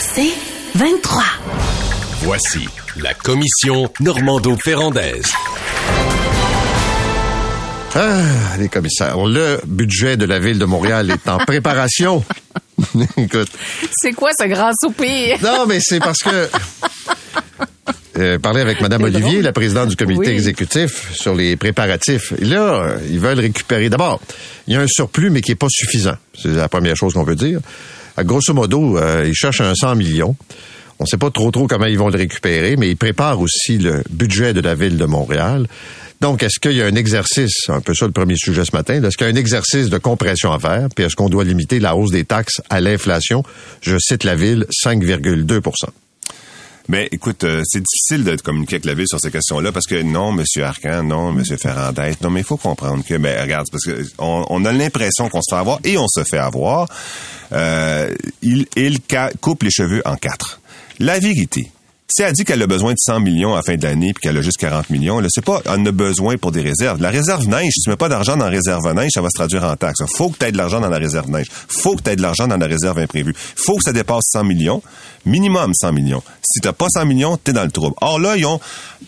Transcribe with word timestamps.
C'est 0.00 0.32
23. 0.74 1.22
Voici 2.22 2.68
la 3.00 3.14
commission 3.14 3.90
Normando-Ferrandaise. 4.00 5.32
Ah, 7.94 8.22
les 8.58 8.68
commissaires. 8.68 9.16
Le 9.26 9.60
budget 9.66 10.16
de 10.16 10.24
la 10.24 10.38
ville 10.38 10.58
de 10.58 10.64
Montréal 10.64 11.10
est 11.10 11.28
en 11.28 11.38
préparation. 11.46 12.24
Écoute. 13.16 13.48
C'est 14.00 14.12
quoi 14.12 14.30
ce 14.38 14.46
grand 14.46 14.70
soupir? 14.80 15.38
Non, 15.42 15.66
mais 15.66 15.78
c'est 15.80 15.98
parce 16.00 16.18
que. 16.18 16.48
Euh, 18.18 18.38
parler 18.40 18.60
avec 18.60 18.80
Mme 18.80 19.04
Olivier, 19.04 19.42
la 19.42 19.52
présidente 19.52 19.88
du 19.90 19.96
comité 19.96 20.20
Oui. 20.20 20.28
exécutif, 20.28 21.12
sur 21.14 21.36
les 21.36 21.54
préparatifs. 21.56 22.32
Et 22.40 22.44
là, 22.44 22.96
ils 23.08 23.20
veulent 23.20 23.38
récupérer. 23.38 23.88
D'abord, 23.88 24.20
il 24.66 24.74
y 24.74 24.76
a 24.76 24.80
un 24.80 24.86
surplus, 24.88 25.30
mais 25.30 25.40
qui 25.40 25.52
est 25.52 25.56
pas 25.56 25.68
suffisant. 25.70 26.16
C'est 26.40 26.48
la 26.48 26.68
première 26.68 26.96
chose 26.96 27.14
qu'on 27.14 27.22
veut 27.22 27.36
dire. 27.36 27.60
À 28.18 28.24
grosso 28.24 28.52
modo, 28.52 28.98
euh, 28.98 29.24
ils 29.28 29.34
cherchent 29.34 29.60
un 29.60 29.76
100 29.76 29.94
millions. 29.94 30.34
On 30.98 31.04
ne 31.04 31.06
sait 31.06 31.18
pas 31.18 31.30
trop 31.30 31.52
trop 31.52 31.68
comment 31.68 31.86
ils 31.86 31.96
vont 31.96 32.08
le 32.08 32.18
récupérer, 32.18 32.74
mais 32.76 32.90
ils 32.90 32.96
préparent 32.96 33.38
aussi 33.38 33.78
le 33.78 34.02
budget 34.10 34.52
de 34.52 34.60
la 34.60 34.74
ville 34.74 34.96
de 34.96 35.04
Montréal. 35.04 35.68
Donc, 36.20 36.42
est-ce 36.42 36.58
qu'il 36.58 36.72
y 36.72 36.82
a 36.82 36.86
un 36.86 36.96
exercice, 36.96 37.68
un 37.68 37.80
peu 37.80 37.94
ça 37.94 38.06
le 38.06 38.10
premier 38.10 38.34
sujet 38.34 38.64
ce 38.64 38.74
matin, 38.74 39.00
est-ce 39.00 39.16
qu'il 39.16 39.28
y 39.28 39.30
a 39.30 39.32
un 39.32 39.36
exercice 39.36 39.88
de 39.88 39.98
compression 39.98 40.52
à 40.52 40.58
faire, 40.58 40.88
puis 40.96 41.04
est-ce 41.04 41.14
qu'on 41.14 41.28
doit 41.28 41.44
limiter 41.44 41.78
la 41.78 41.94
hausse 41.94 42.10
des 42.10 42.24
taxes 42.24 42.60
à 42.70 42.80
l'inflation? 42.80 43.44
Je 43.82 43.96
cite 44.00 44.24
la 44.24 44.34
ville, 44.34 44.66
5,2 44.84 45.60
Mais 46.88 47.06
écoute, 47.12 47.44
euh, 47.44 47.62
c'est 47.66 47.82
difficile 47.82 48.24
de 48.24 48.34
communiquer 48.40 48.76
avec 48.76 48.86
la 48.86 48.94
ville 48.94 49.06
sur 49.06 49.20
ces 49.20 49.30
questions-là 49.30 49.72
parce 49.72 49.84
que 49.86 50.00
non, 50.02 50.32
Monsieur 50.32 50.64
Arcan, 50.64 51.02
non, 51.02 51.32
Monsieur 51.32 51.58
Ferrandez, 51.58 52.14
non, 52.22 52.30
mais 52.30 52.40
il 52.40 52.46
faut 52.46 52.56
comprendre 52.56 53.04
que, 53.04 53.14
ben 53.18 53.40
regarde, 53.42 53.66
parce 53.70 53.84
que 53.84 54.06
on, 54.18 54.46
on 54.48 54.64
a 54.64 54.72
l'impression 54.72 55.28
qu'on 55.28 55.42
se 55.42 55.54
fait 55.54 55.60
avoir 55.60 55.80
et 55.84 55.98
on 55.98 56.08
se 56.08 56.24
fait 56.24 56.38
avoir. 56.38 56.88
Euh, 57.52 58.14
il 58.42 58.66
il 58.76 58.98
ca- 59.10 59.30
coupe 59.40 59.62
les 59.64 59.70
cheveux 59.70 60.00
en 60.06 60.16
quatre. 60.16 60.60
La 60.98 61.18
vérité. 61.18 61.70
Si 62.10 62.22
elle 62.22 62.32
dit 62.32 62.46
qu'elle 62.46 62.62
a 62.62 62.66
besoin 62.66 62.92
de 62.92 62.98
100 62.98 63.20
millions 63.20 63.52
à 63.52 63.56
la 63.56 63.62
fin 63.62 63.76
de 63.76 63.82
l'année 63.82 64.14
puis 64.14 64.22
qu'elle 64.22 64.36
a 64.38 64.40
juste 64.40 64.56
40 64.56 64.88
millions, 64.88 65.20
là, 65.20 65.28
c'est 65.30 65.44
pas, 65.44 65.60
elle 65.66 65.72
en 65.72 65.84
a 65.84 65.92
besoin 65.92 66.38
pour 66.38 66.52
des 66.52 66.62
réserves. 66.62 67.02
La 67.02 67.10
réserve 67.10 67.46
neige, 67.46 67.70
si 67.74 67.82
tu 67.82 67.90
mets 67.90 67.96
pas 67.96 68.08
d'argent 68.08 68.34
dans 68.34 68.46
la 68.46 68.50
réserve 68.50 68.90
neige, 68.94 69.10
ça 69.12 69.20
va 69.20 69.28
se 69.28 69.34
traduire 69.34 69.64
en 69.64 69.76
taxes. 69.76 70.00
Faut 70.16 70.30
que 70.30 70.38
tu 70.38 70.46
aies 70.46 70.52
de 70.52 70.56
l'argent 70.56 70.80
dans 70.80 70.88
la 70.88 70.96
réserve 70.96 71.28
neige. 71.28 71.48
Faut 71.50 71.96
que 71.96 72.02
tu 72.02 72.08
aies 72.08 72.16
de 72.16 72.22
l'argent 72.22 72.48
dans 72.48 72.56
la 72.56 72.66
réserve 72.66 72.98
imprévue. 72.98 73.34
Faut 73.56 73.76
que 73.76 73.82
ça 73.84 73.92
dépasse 73.92 74.24
100 74.32 74.44
millions. 74.44 74.82
Minimum 75.26 75.74
100 75.74 75.92
millions. 75.92 76.22
Si 76.42 76.60
t'as 76.60 76.72
pas 76.72 76.86
100 76.88 77.04
millions, 77.04 77.36
t'es 77.36 77.52
dans 77.52 77.64
le 77.64 77.70
trouble. 77.70 77.94
Or 78.00 78.18
là, 78.18 78.38
ils 78.38 78.46
ont, 78.46 78.58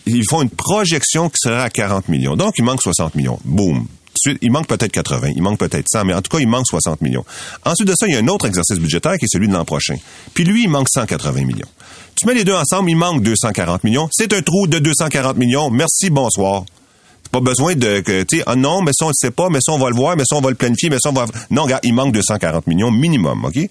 ils 0.05 0.27
font 0.29 0.43
une 0.43 0.51
projection 0.51 1.29
qui 1.29 1.37
serait 1.39 1.61
à 1.61 1.71
40 1.71 2.07
millions. 2.07 2.35
Donc, 2.35 2.53
il 2.59 2.63
manque 2.63 2.83
60 2.83 3.15
millions. 3.15 3.39
Boum. 3.45 3.87
Il 4.41 4.51
manque 4.51 4.67
peut-être 4.67 4.91
80, 4.91 5.29
il 5.35 5.41
manque 5.41 5.57
peut-être 5.57 5.87
100, 5.89 6.05
mais 6.05 6.13
en 6.13 6.21
tout 6.21 6.29
cas, 6.35 6.41
il 6.41 6.47
manque 6.47 6.67
60 6.67 7.01
millions. 7.01 7.25
Ensuite 7.65 7.87
de 7.87 7.95
ça, 7.97 8.05
il 8.07 8.13
y 8.13 8.17
a 8.17 8.19
un 8.19 8.27
autre 8.27 8.45
exercice 8.45 8.77
budgétaire 8.77 9.17
qui 9.17 9.25
est 9.25 9.31
celui 9.31 9.47
de 9.47 9.53
l'an 9.53 9.65
prochain. 9.65 9.95
Puis 10.33 10.43
lui, 10.43 10.63
il 10.63 10.69
manque 10.69 10.89
180 10.93 11.45
millions. 11.45 11.67
Tu 12.21 12.27
mets 12.27 12.35
les 12.35 12.43
deux 12.43 12.53
ensemble, 12.53 12.91
il 12.91 12.95
manque 12.95 13.23
240 13.23 13.83
millions. 13.83 14.07
C'est 14.11 14.31
un 14.33 14.43
trou 14.43 14.67
de 14.67 14.77
240 14.77 15.37
millions. 15.37 15.71
Merci, 15.71 16.11
bonsoir. 16.11 16.65
Pas 17.31 17.39
besoin 17.39 17.73
de 17.73 18.01
que 18.01 18.21
tu 18.21 18.37
sais 18.37 18.43
ah 18.45 18.55
non 18.55 18.83
mais 18.83 18.91
ça 18.93 19.05
on 19.05 19.07
le 19.07 19.13
sait 19.15 19.31
pas 19.31 19.47
mais 19.49 19.57
ça 19.59 19.71
on 19.71 19.79
va 19.79 19.89
le 19.89 19.95
voir 19.95 20.15
mais 20.17 20.23
ça 20.29 20.35
on 20.35 20.41
va 20.41 20.49
le 20.49 20.55
planifier 20.55 20.89
mais 20.89 20.97
ça 21.01 21.09
on 21.09 21.13
va 21.13 21.25
non 21.49 21.63
regarde 21.63 21.79
il 21.83 21.93
manque 21.93 22.11
240 22.11 22.67
millions 22.67 22.91
minimum 22.91 23.45
ok? 23.45 23.69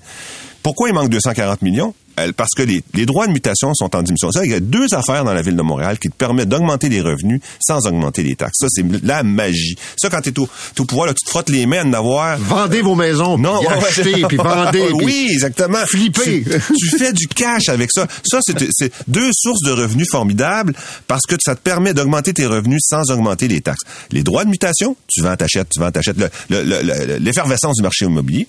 Pourquoi 0.62 0.88
il 0.88 0.94
manque 0.94 1.10
240 1.10 1.60
millions? 1.62 1.94
Parce 2.36 2.50
que 2.56 2.62
les, 2.62 2.82
les 2.94 3.06
droits 3.06 3.26
de 3.26 3.32
mutation 3.32 3.72
sont 3.74 3.94
en 3.96 4.02
diminution 4.02 4.30
ça 4.32 4.44
il 4.44 4.50
y 4.50 4.54
a 4.54 4.60
deux 4.60 4.92
affaires 4.94 5.24
dans 5.24 5.32
la 5.34 5.42
ville 5.42 5.56
de 5.56 5.62
Montréal 5.62 5.98
qui 5.98 6.08
te 6.08 6.14
permettent 6.14 6.48
d'augmenter 6.48 6.88
les 6.88 7.00
revenus 7.00 7.40
sans 7.60 7.86
augmenter 7.86 8.22
les 8.22 8.34
taxes 8.36 8.58
ça 8.60 8.66
c'est 8.70 8.84
la 9.02 9.22
magie 9.22 9.76
ça 9.96 10.08
quand 10.10 10.20
t'es 10.20 10.38
au, 10.38 10.48
au 10.78 10.84
pouvoir 10.84 11.06
là, 11.08 11.14
tu 11.14 11.24
te 11.24 11.30
frottes 11.30 11.50
les 11.50 11.66
mains 11.66 11.80
à 11.80 11.84
en 11.86 11.92
avoir 11.92 12.38
Vendez 12.38 12.80
vos 12.82 12.94
maisons, 12.94 13.38
non, 13.38 13.58
puis 13.60 13.68
ouais, 13.68 13.74
achetez, 13.86 14.24
puis 14.28 14.36
vendez. 14.36 14.86
puis 14.98 15.04
oui, 15.04 15.28
exactement. 15.30 15.78
Flippez. 15.86 16.44
Tu, 16.44 16.60
tu 16.78 16.98
fais 16.98 17.12
du 17.12 17.26
cash 17.28 17.68
avec 17.68 17.90
ça. 17.92 18.06
Ça, 18.24 18.38
c'est 18.42 18.92
deux 19.08 19.30
sources 19.32 19.62
de 19.62 19.70
revenus 19.72 20.08
formidables 20.10 20.74
parce 21.06 21.22
que 21.28 21.36
ça 21.44 21.54
te 21.54 21.60
permet 21.60 21.94
d'augmenter 21.94 22.32
tes 22.34 22.46
revenus 22.46 22.80
sans 22.84 23.10
augmenter 23.10 23.48
les 23.48 23.60
taxes. 23.60 23.82
Les 24.10 24.22
droits 24.22 24.44
de 24.44 24.50
mutation, 24.50 24.96
tu 25.08 25.22
vends, 25.22 25.36
t'achètes, 25.36 25.68
tu 25.72 25.80
vends, 25.80 25.90
t'achètes. 25.90 26.16
Le- 26.18 26.30
le- 26.50 26.62
le- 26.62 26.82
le- 26.82 27.16
L'effervescence 27.18 27.76
du 27.76 27.82
marché 27.82 28.04
immobilier 28.06 28.46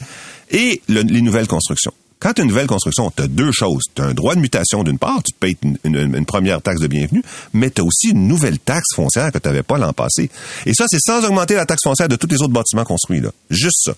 et 0.52 0.82
le- 0.90 1.02
les 1.02 1.22
nouvelles 1.22 1.48
constructions. 1.48 1.94
Quand 2.22 2.34
tu 2.34 2.42
as 2.42 2.44
une 2.44 2.50
nouvelle 2.52 2.68
construction, 2.68 3.10
tu 3.10 3.24
as 3.24 3.28
deux 3.28 3.52
choses. 3.52 3.86
Tu 3.96 4.02
as 4.02 4.06
un 4.06 4.14
droit 4.14 4.36
de 4.36 4.40
mutation 4.40 4.84
d'une 4.84 5.00
part, 5.00 5.24
tu 5.24 5.34
payes 5.34 5.58
une 5.84 6.26
première 6.26 6.62
taxe 6.62 6.80
de 6.80 6.86
bienvenue, 6.86 7.24
mais 7.52 7.72
tu 7.72 7.82
as 7.82 7.84
aussi 7.84 8.10
une 8.10 8.28
nouvelle 8.28 8.60
taxe 8.60 8.94
foncière 8.96 9.32
que 9.32 9.40
tu 9.40 9.48
n'avais 9.48 9.64
pas 9.64 9.80
l'an 9.80 9.92
passé. 9.92 10.30
Et 10.68 10.74
ça, 10.76 10.86
c'est 10.88 11.00
sans 11.00 11.26
augmenter 11.26 11.56
la 11.56 11.66
taxe 11.66 11.82
foncière 11.84 12.08
de 12.08 12.16
tous 12.16 12.28
les 12.28 12.38
autres 12.38 12.54
bâtiments 12.54 12.84
construits. 12.84 13.22
Là. 13.22 13.32
Juste 13.50 13.86
ça. 13.86 13.96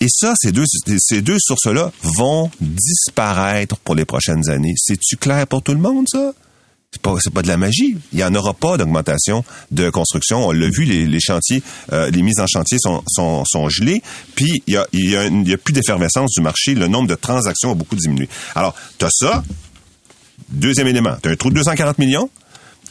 Et 0.00 0.06
ça, 0.08 0.34
ces 0.36 0.52
deux, 0.52 0.64
ces 0.98 1.20
deux 1.20 1.38
sources-là 1.40 1.90
vont 2.02 2.48
disparaître 2.60 3.76
pour 3.78 3.96
les 3.96 4.04
prochaines 4.04 4.48
années. 4.48 4.74
C'est-tu 4.76 5.16
clair 5.16 5.48
pour 5.48 5.62
tout 5.62 5.72
le 5.72 5.80
monde, 5.80 6.06
ça? 6.08 6.32
C'est 6.92 7.02
pas, 7.02 7.14
pas 7.34 7.42
de 7.42 7.48
la 7.48 7.56
magie. 7.56 7.96
Il 8.12 8.18
y 8.18 8.24
en 8.24 8.34
aura 8.34 8.54
pas 8.54 8.76
d'augmentation 8.76 9.44
de 9.70 9.90
construction. 9.90 10.46
On 10.46 10.52
l'a 10.52 10.68
vu, 10.68 10.84
les, 10.84 11.20
chantiers, 11.20 11.62
euh, 11.92 12.10
les 12.10 12.22
mises 12.22 12.38
en 12.40 12.46
chantier 12.46 12.78
sont, 12.80 13.02
sont, 13.06 13.68
gelées. 13.68 14.02
Puis 14.34 14.62
il 14.66 14.74
y 14.74 14.76
a, 14.76 14.86
y 14.92 15.16
a, 15.16 15.26
y 15.26 15.52
a 15.52 15.58
plus 15.58 15.72
d'effervescence 15.72 16.30
du 16.32 16.40
marché. 16.40 16.74
Le 16.74 16.88
nombre 16.88 17.08
de 17.08 17.14
transactions 17.14 17.72
a 17.72 17.74
beaucoup 17.74 17.96
diminué. 17.96 18.28
Alors, 18.54 18.74
t'as 18.98 19.10
ça. 19.10 19.42
Deuxième 20.48 20.86
élément, 20.86 21.16
t'as 21.20 21.30
un 21.30 21.36
trou 21.36 21.50
de 21.50 21.56
240 21.56 21.98
millions. 21.98 22.30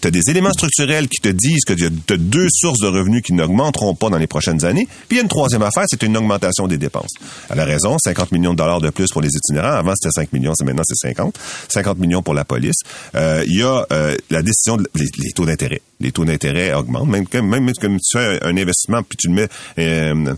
Tu 0.02 0.08
as 0.08 0.12
des 0.12 0.30
éléments 0.30 0.52
structurels 0.52 1.08
qui 1.08 1.22
te 1.22 1.30
disent 1.30 1.64
que 1.66 1.74
tu 1.74 1.86
as 1.86 2.18
deux 2.18 2.48
sources 2.52 2.80
de 2.80 2.88
revenus 2.88 3.22
qui 3.22 3.34
n'augmenteront 3.34 3.96
pas 3.96 4.10
dans 4.10 4.18
les 4.18 4.28
prochaines 4.28 4.64
années. 4.66 4.88
Puis 5.08 5.12
il 5.12 5.16
y 5.18 5.20
a 5.20 5.24
une 5.24 5.30
troisième 5.30 5.64
affaire, 5.64 5.86
c'est 5.88 6.04
une 6.04 6.16
augmentation 6.18 6.68
des 6.68 6.78
dépenses. 6.78 7.14
Elle 7.50 7.60
a 7.60 7.66
raison, 7.66 7.98
50 8.04 8.32
millions 8.32 8.52
de 8.52 8.58
dollars 8.58 8.82
de 8.82 8.90
plus 8.90 9.12
pour 9.12 9.22
les 9.22 9.30
itinérants. 9.30 9.76
Avant, 9.76 9.94
c'était 9.96 10.14
5 10.14 10.34
millions, 10.34 10.54
maintenant 10.64 10.84
c'est 10.86 11.08
50. 11.08 11.38
50 11.70 11.98
millions 12.00 12.22
pour 12.22 12.34
la 12.34 12.46
police. 12.46 12.78
Euh, 13.16 13.44
il 13.48 13.58
y 13.58 13.64
a 13.64 13.86
euh, 13.92 14.16
la 14.30 14.42
décision, 14.42 14.78
de, 14.78 14.90
les, 14.96 15.32
taux 15.32 15.46
d'intérêt. 15.46 15.82
Les 16.00 16.12
taux 16.12 16.26
d'intérêt 16.26 16.74
augmentent. 16.74 17.08
Même, 17.08 17.26
même 17.32 17.72
comme 17.80 17.98
tu 18.00 18.18
fais 18.18 18.44
un, 18.44 18.56
investissement 18.58 19.02
puis 19.04 19.18
tu 19.18 19.28
le 19.28 19.34
mets 19.34 19.48
euh, 19.80 20.36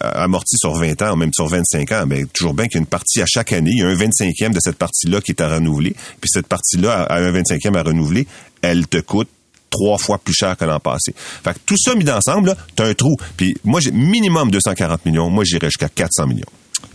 amorti 0.00 0.56
sur 0.56 0.74
20 0.74 1.02
ans 1.02 1.16
même 1.16 1.30
sur 1.34 1.46
25 1.46 1.92
ans, 1.92 2.06
ben, 2.06 2.26
toujours 2.26 2.54
bien 2.54 2.66
qu'il 2.66 2.76
y 2.76 2.78
a 2.78 2.80
une 2.80 2.86
partie 2.86 3.22
à 3.22 3.26
chaque 3.26 3.52
année. 3.52 3.72
Il 3.72 3.78
y 3.78 3.82
a 3.82 3.88
un 3.88 3.94
25e 3.94 4.52
de 4.52 4.60
cette 4.60 4.76
partie-là 4.76 5.20
qui 5.20 5.32
est 5.32 5.40
à 5.40 5.48
renouveler. 5.48 5.94
Puis 6.20 6.30
cette 6.32 6.46
partie-là, 6.46 7.02
à 7.02 7.18
un 7.18 7.32
25e 7.32 7.76
à 7.76 7.82
renouveler, 7.82 8.26
elle 8.64 8.86
te 8.86 8.98
coûte 8.98 9.28
trois 9.70 9.98
fois 9.98 10.18
plus 10.18 10.34
cher 10.34 10.56
que 10.56 10.64
l'an 10.64 10.80
passé. 10.80 11.14
Fait 11.16 11.52
que 11.52 11.58
tout 11.66 11.76
ça 11.76 11.94
mis 11.94 12.08
ensemble, 12.08 12.48
là, 12.48 12.56
t'as 12.76 12.86
un 12.86 12.94
trou. 12.94 13.16
Puis 13.36 13.54
moi, 13.64 13.80
j'ai 13.80 13.90
minimum 13.90 14.50
240 14.50 15.04
millions. 15.06 15.30
Moi, 15.30 15.44
j'irais 15.44 15.66
jusqu'à 15.66 15.88
400 15.88 16.26
millions. 16.26 16.44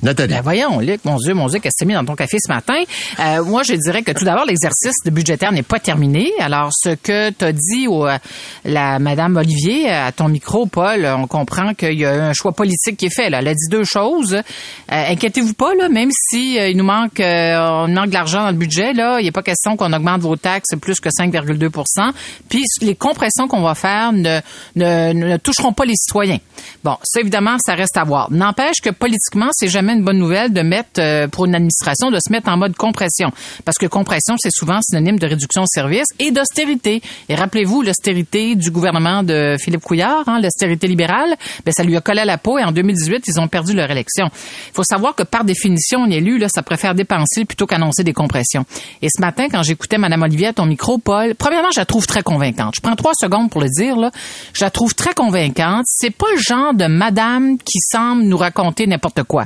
Ben 0.02 0.42
voyons, 0.42 0.80
Luc, 0.80 1.04
mon 1.06 1.18
Dieu, 1.18 1.34
mon 1.34 1.48
Dieu, 1.48 1.60
qu'est-ce 1.60 1.78
que 1.80 1.86
tu 1.86 1.88
mis 1.88 1.94
dans 1.94 2.06
ton 2.06 2.16
café 2.16 2.38
ce 2.40 2.52
matin? 2.52 2.82
Euh, 3.20 3.44
moi, 3.44 3.64
je 3.64 3.74
dirais 3.74 4.02
que 4.02 4.12
tout 4.12 4.26
d'abord, 4.26 4.46
l'exercice 4.46 4.96
budgétaire 5.06 5.52
n'est 5.52 5.64
pas 5.64 5.80
terminé. 5.80 6.32
Alors, 6.40 6.70
ce 6.74 6.90
que 6.90 7.30
tu 7.32 7.46
as 7.46 7.52
dit 7.52 7.88
au, 7.88 8.08
euh, 8.08 8.18
la 8.66 9.00
Madame 9.00 9.38
Olivier 9.38 9.90
à 9.90 10.12
ton 10.12 10.28
micro, 10.28 10.66
Paul, 10.66 11.06
on 11.06 11.28
comprend 11.28 11.74
qu'il 11.74 12.00
y 12.00 12.06
a 12.06 12.12
un 12.12 12.34
choix 12.34 12.52
politique 12.52 12.98
qui 12.98 13.08
est 13.08 13.16
fait. 13.16 13.30
Là. 13.30 13.40
Elle 13.40 13.48
a 13.48 13.54
dit 13.54 13.68
deux 13.70 13.84
choses. 13.84 14.34
Euh, 14.34 14.42
inquiétez-vous 14.88 15.54
pas, 15.54 15.74
là, 15.76 15.90
même 15.90 16.10
si 16.12 16.60
euh, 16.60 16.70
il 16.70 16.78
nous 16.78 16.84
manque, 16.84 17.20
euh, 17.20 17.58
on 17.58 17.88
manque 17.88 18.10
de 18.10 18.14
l'argent 18.14 18.42
dans 18.42 18.52
le 18.52 18.58
budget, 18.58 18.94
là, 18.94 19.20
il 19.20 19.26
n'est 19.26 19.32
pas 19.32 19.44
question 19.44 19.78
qu'on 19.78 19.94
augmente 19.94 20.22
vos 20.22 20.36
taxes 20.36 20.76
plus 20.82 21.00
que 21.00 21.10
5,2% 21.10 22.12
Puis 22.50 22.64
les 22.82 22.96
compressions 22.96 23.48
qu'on 23.48 23.62
va 23.62 23.76
faire 23.76 24.12
ne, 24.12 24.40
ne, 24.76 25.14
ne 25.14 25.38
toucheront 25.38 25.74
pas 25.74 25.86
les 25.86 25.96
citoyens. 25.96 26.40
Bon, 26.84 26.98
ça 27.04 27.22
évidemment, 27.22 27.58
ça 27.60 27.76
reste 27.76 27.98
à 27.98 28.04
voir. 28.04 28.32
N'empêche 28.32 28.78
que 28.84 28.90
politiquement, 28.90 29.50
c'est 29.52 29.68
une 29.88 30.04
bonne 30.04 30.18
nouvelle 30.18 30.52
de 30.52 30.62
mettre 30.62 31.00
euh, 31.00 31.28
pour 31.28 31.46
une 31.46 31.56
administration 31.56 32.12
de 32.12 32.20
se 32.20 32.32
mettre 32.32 32.50
en 32.50 32.58
mode 32.58 32.76
compression, 32.76 33.32
parce 33.66 33.78
que 33.78 33.86
compression, 33.86 34.36
c'est 34.38 34.52
souvent 34.52 34.80
synonyme 34.82 35.20
de 35.20 35.28
réduction 35.28 35.62
de 35.62 35.68
services 35.68 36.08
et 36.20 36.32
d'austérité. 36.32 37.02
Et 37.30 37.36
rappelez-vous 37.36 37.82
l'austérité 37.82 38.56
du 38.56 38.72
gouvernement 38.72 39.24
de 39.24 39.56
Philippe 39.60 39.82
Couillard, 39.82 40.28
hein, 40.28 40.40
l'austérité 40.42 40.88
libérale, 40.88 41.36
ben 41.66 41.72
ça 41.72 41.84
lui 41.84 41.96
a 41.96 42.02
collé 42.02 42.22
à 42.22 42.26
la 42.26 42.38
peau 42.38 42.58
et 42.58 42.64
en 42.64 42.72
2018, 42.72 43.24
ils 43.28 43.40
ont 43.40 43.48
perdu 43.48 43.74
leur 43.74 43.90
élection. 43.90 44.26
Il 44.68 44.74
faut 44.74 44.84
savoir 44.84 45.16
que 45.16 45.24
par 45.24 45.44
définition, 45.44 46.04
un 46.04 46.10
élu, 46.10 46.38
là, 46.38 46.48
ça 46.50 46.64
préfère 46.64 46.96
dépenser 46.96 47.46
plutôt 47.46 47.66
qu'annoncer 47.66 48.04
des 48.04 48.14
compressions. 48.14 48.66
Et 49.02 49.08
ce 49.10 49.22
matin, 49.22 49.48
quand 49.50 49.64
j'écoutais 49.64 49.98
Mme 49.98 50.24
Olivier 50.24 50.48
à 50.48 50.54
ton 50.54 50.66
micro, 50.66 50.98
Paul, 50.98 51.36
premièrement, 51.36 51.70
je 51.74 51.80
la 51.80 51.86
trouve 51.86 52.08
très 52.08 52.24
convaincante. 52.24 52.74
Je 52.76 52.82
prends 52.82 52.96
trois 52.96 53.14
secondes 53.20 53.50
pour 53.50 53.62
le 53.62 53.70
dire, 53.70 53.96
là. 53.96 54.12
Je 54.54 54.64
la 54.64 54.72
trouve 54.72 54.96
très 54.96 55.14
convaincante. 55.14 55.84
C'est 55.86 56.10
pas 56.10 56.28
le 56.34 56.42
genre 56.42 56.74
de 56.74 56.86
madame 56.88 57.58
qui 57.58 57.80
semble 57.80 58.24
nous 58.24 58.38
raconter 58.38 58.88
n'importe 58.88 59.24
quoi. 59.24 59.46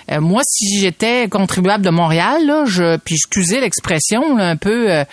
Euh, 0.11 0.19
moi, 0.21 0.41
si 0.45 0.79
j'étais 0.79 1.27
contribuable 1.29 1.83
de 1.85 1.89
Montréal, 1.89 2.45
là, 2.45 2.63
je, 2.65 2.97
puis 2.97 3.15
excusez 3.15 3.59
l'expression 3.61 4.37
un 4.37 4.57
peu, 4.57 4.91
euh, 4.91 5.03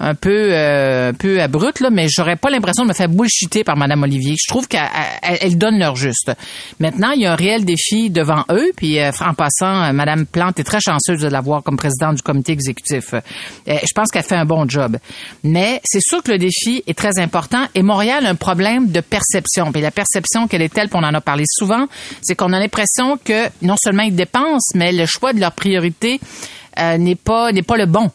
un 0.00 0.14
peu, 0.14 0.48
euh, 0.52 1.10
un 1.10 1.14
peu 1.14 1.40
abrupte, 1.40 1.80
là, 1.80 1.90
mais 1.90 2.06
j'aurais 2.08 2.36
pas 2.36 2.50
l'impression 2.50 2.82
de 2.84 2.88
me 2.88 2.94
faire 2.94 3.08
bullshiter 3.08 3.64
par 3.64 3.76
Madame 3.76 4.02
Olivier. 4.02 4.34
Je 4.38 4.48
trouve 4.48 4.66
qu'elle 4.66 4.88
elle- 5.22 5.38
elle 5.40 5.58
donne 5.58 5.78
leur 5.78 5.96
juste. 5.96 6.32
Maintenant, 6.80 7.10
il 7.12 7.22
y 7.22 7.26
a 7.26 7.32
un 7.32 7.36
réel 7.36 7.64
défi 7.64 8.10
devant 8.10 8.44
eux. 8.50 8.72
Puis, 8.76 8.98
euh, 8.98 9.10
en 9.20 9.34
passant, 9.34 9.84
euh, 9.84 9.92
Madame 9.92 10.26
Plante 10.26 10.58
est 10.58 10.64
très 10.64 10.80
chanceuse 10.80 11.20
de 11.20 11.28
l'avoir 11.28 11.62
comme 11.62 11.76
présidente 11.76 12.16
du 12.16 12.22
comité 12.22 12.52
exécutif. 12.52 13.14
Euh, 13.14 13.20
je 13.66 13.92
pense 13.94 14.08
qu'elle 14.10 14.22
fait 14.24 14.36
un 14.36 14.44
bon 14.44 14.68
job. 14.68 14.96
Mais 15.44 15.80
c'est 15.84 16.00
sûr 16.02 16.22
que 16.22 16.32
le 16.32 16.38
défi 16.38 16.82
est 16.86 16.96
très 16.96 17.18
important. 17.20 17.64
Et 17.74 17.82
Montréal 17.82 18.26
a 18.26 18.30
un 18.30 18.34
problème 18.34 18.90
de 18.90 19.00
perception. 19.00 19.72
Puis 19.72 19.82
la 19.82 19.90
perception 19.90 20.46
qu'elle 20.48 20.62
est 20.62 20.72
telle, 20.72 20.88
puis 20.88 20.98
on 21.00 21.06
en 21.06 21.14
a 21.14 21.20
parlé 21.20 21.44
souvent, 21.46 21.86
c'est 22.22 22.34
qu'on 22.34 22.52
a 22.52 22.58
l'impression 22.58 23.18
que 23.24 23.46
non 23.62 23.76
seulement 23.82 24.02
ils 24.02 24.14
mais 24.74 24.92
le 24.92 25.06
choix 25.06 25.32
de 25.32 25.40
leur 25.40 25.52
priorité 25.52 26.20
euh, 26.78 26.98
n'est 26.98 27.14
pas 27.14 27.50
le 27.52 27.86
bon. 27.86 28.10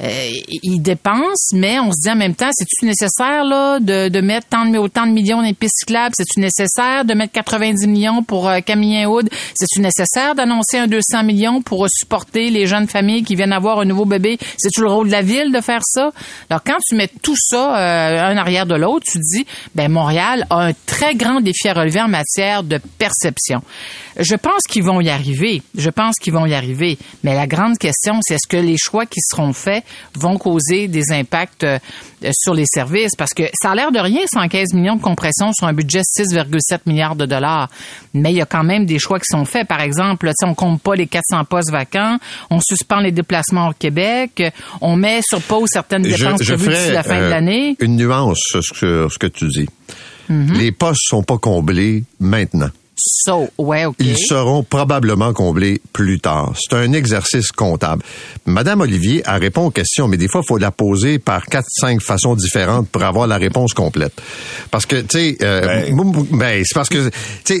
Euh, 0.00 0.30
ils 0.62 0.80
dépensent, 0.80 1.54
mais 1.54 1.80
on 1.80 1.90
se 1.90 2.00
dit 2.02 2.10
en 2.10 2.16
même 2.16 2.34
temps, 2.34 2.50
c'est-tu 2.52 2.86
nécessaire 2.86 3.44
là 3.44 3.80
de, 3.80 4.08
de 4.08 4.20
mettre 4.20 4.46
tant 4.48 4.64
de, 4.64 4.78
autant 4.78 5.06
de 5.06 5.12
millions 5.12 5.38
dans 5.38 5.42
les 5.42 5.54
pistes 5.54 5.78
cyclables? 5.80 6.14
C'est-tu 6.16 6.40
nécessaire 6.40 7.04
de 7.04 7.14
mettre 7.14 7.32
90 7.32 7.86
millions 7.88 8.22
pour 8.22 8.48
euh, 8.48 8.60
Camille 8.60 9.06
Hood? 9.06 9.28
C'est-tu 9.54 9.80
nécessaire 9.80 10.34
d'annoncer 10.34 10.78
un 10.78 10.86
200 10.86 11.24
millions 11.24 11.62
pour 11.62 11.86
supporter 11.88 12.50
les 12.50 12.66
jeunes 12.66 12.86
familles 12.86 13.24
qui 13.24 13.34
viennent 13.34 13.52
avoir 13.52 13.80
un 13.80 13.84
nouveau 13.84 14.04
bébé? 14.04 14.38
C'est-tu 14.56 14.82
le 14.82 14.88
rôle 14.88 15.08
de 15.08 15.12
la 15.12 15.22
ville 15.22 15.50
de 15.52 15.60
faire 15.60 15.82
ça? 15.82 16.10
Alors 16.48 16.62
quand 16.64 16.78
tu 16.86 16.94
mets 16.94 17.10
tout 17.22 17.36
ça 17.36 17.76
euh, 17.76 18.32
un 18.32 18.36
arrière 18.36 18.66
de 18.66 18.76
l'autre, 18.76 19.04
tu 19.10 19.18
te 19.18 19.36
dis, 19.36 19.46
ben 19.74 19.90
Montréal 19.90 20.46
a 20.50 20.66
un 20.66 20.72
très 20.86 21.14
grand 21.16 21.40
défi 21.40 21.68
à 21.68 21.74
relever 21.74 22.00
en 22.00 22.08
matière 22.08 22.62
de 22.62 22.80
perception. 22.98 23.62
Je 24.18 24.34
pense 24.34 24.62
qu'ils 24.68 24.82
vont 24.82 25.00
y 25.00 25.10
arriver. 25.10 25.62
Je 25.76 25.90
pense 25.90 26.16
qu'ils 26.16 26.32
vont 26.32 26.46
y 26.46 26.54
arriver. 26.54 26.98
Mais 27.22 27.34
la 27.34 27.46
grande 27.46 27.78
question, 27.78 28.18
c'est 28.22 28.34
est-ce 28.34 28.48
que 28.48 28.56
les 28.56 28.76
choix 28.76 29.06
qui 29.06 29.20
seront 29.20 29.52
faits 29.52 29.84
vont 30.14 30.38
causer 30.38 30.88
des 30.88 31.12
impacts 31.12 31.64
euh, 31.64 31.78
sur 32.32 32.54
les 32.54 32.66
services? 32.66 33.14
Parce 33.16 33.34
que 33.34 33.44
ça 33.60 33.70
a 33.70 33.74
l'air 33.74 33.92
de 33.92 33.98
rien, 33.98 34.20
115 34.32 34.74
millions 34.74 34.96
de 34.96 35.02
compression 35.02 35.52
sur 35.52 35.66
un 35.66 35.72
budget 35.72 36.00
de 36.00 36.24
6,7 36.24 36.80
milliards 36.86 37.16
de 37.16 37.26
dollars. 37.26 37.68
Mais 38.14 38.32
il 38.32 38.36
y 38.36 38.42
a 38.42 38.46
quand 38.46 38.64
même 38.64 38.86
des 38.86 38.98
choix 38.98 39.18
qui 39.18 39.26
sont 39.26 39.44
faits. 39.44 39.66
Par 39.68 39.80
exemple, 39.80 40.30
on 40.44 40.54
compte 40.54 40.80
pas 40.82 40.94
les 40.94 41.06
400 41.06 41.44
postes 41.44 41.70
vacants, 41.70 42.18
on 42.50 42.60
suspend 42.60 43.00
les 43.00 43.12
déplacements 43.12 43.68
au 43.68 43.72
Québec, 43.72 44.42
on 44.80 44.96
met 44.96 45.20
sur 45.22 45.40
pause 45.42 45.68
certaines 45.72 46.02
dépenses 46.02 46.42
prévues 46.42 46.68
d'ici 46.68 46.90
la 46.90 47.02
fin 47.02 47.18
de 47.18 47.24
euh, 47.24 47.30
l'année. 47.30 47.76
une 47.80 47.96
nuance 47.96 48.38
sur 48.38 48.62
ce 48.62 49.18
que, 49.18 49.26
tu 49.26 49.48
dis. 49.48 49.66
Mm-hmm. 50.30 50.58
Les 50.58 50.72
postes 50.72 51.02
sont 51.08 51.22
pas 51.22 51.38
comblés 51.38 52.04
maintenant. 52.20 52.70
So, 52.98 53.48
ouais, 53.58 53.84
OK. 53.84 53.96
Ils 54.00 54.18
seront 54.18 54.62
probablement 54.64 55.32
comblés 55.32 55.80
plus 55.92 56.20
tard. 56.20 56.54
C'est 56.58 56.76
un 56.76 56.92
exercice 56.92 57.52
comptable. 57.52 58.02
Madame 58.44 58.80
Olivier, 58.80 59.22
elle 59.26 59.40
répond 59.40 59.66
aux 59.66 59.70
questions, 59.70 60.08
mais 60.08 60.16
des 60.16 60.28
fois, 60.28 60.42
il 60.44 60.48
faut 60.48 60.58
la 60.58 60.70
poser 60.70 61.18
par 61.18 61.46
quatre, 61.46 61.68
cinq 61.70 62.02
façons 62.02 62.34
différentes 62.34 62.88
pour 62.88 63.02
avoir 63.02 63.26
la 63.26 63.36
réponse 63.36 63.72
complète. 63.72 64.12
Parce 64.70 64.86
que, 64.86 64.96
tu 64.96 65.06
sais, 65.10 65.38
euh, 65.42 65.60
Ben. 65.90 66.12
ben, 66.32 66.62
c'est 66.64 66.74
parce 66.74 66.88
que, 66.88 67.08
tu 67.44 67.60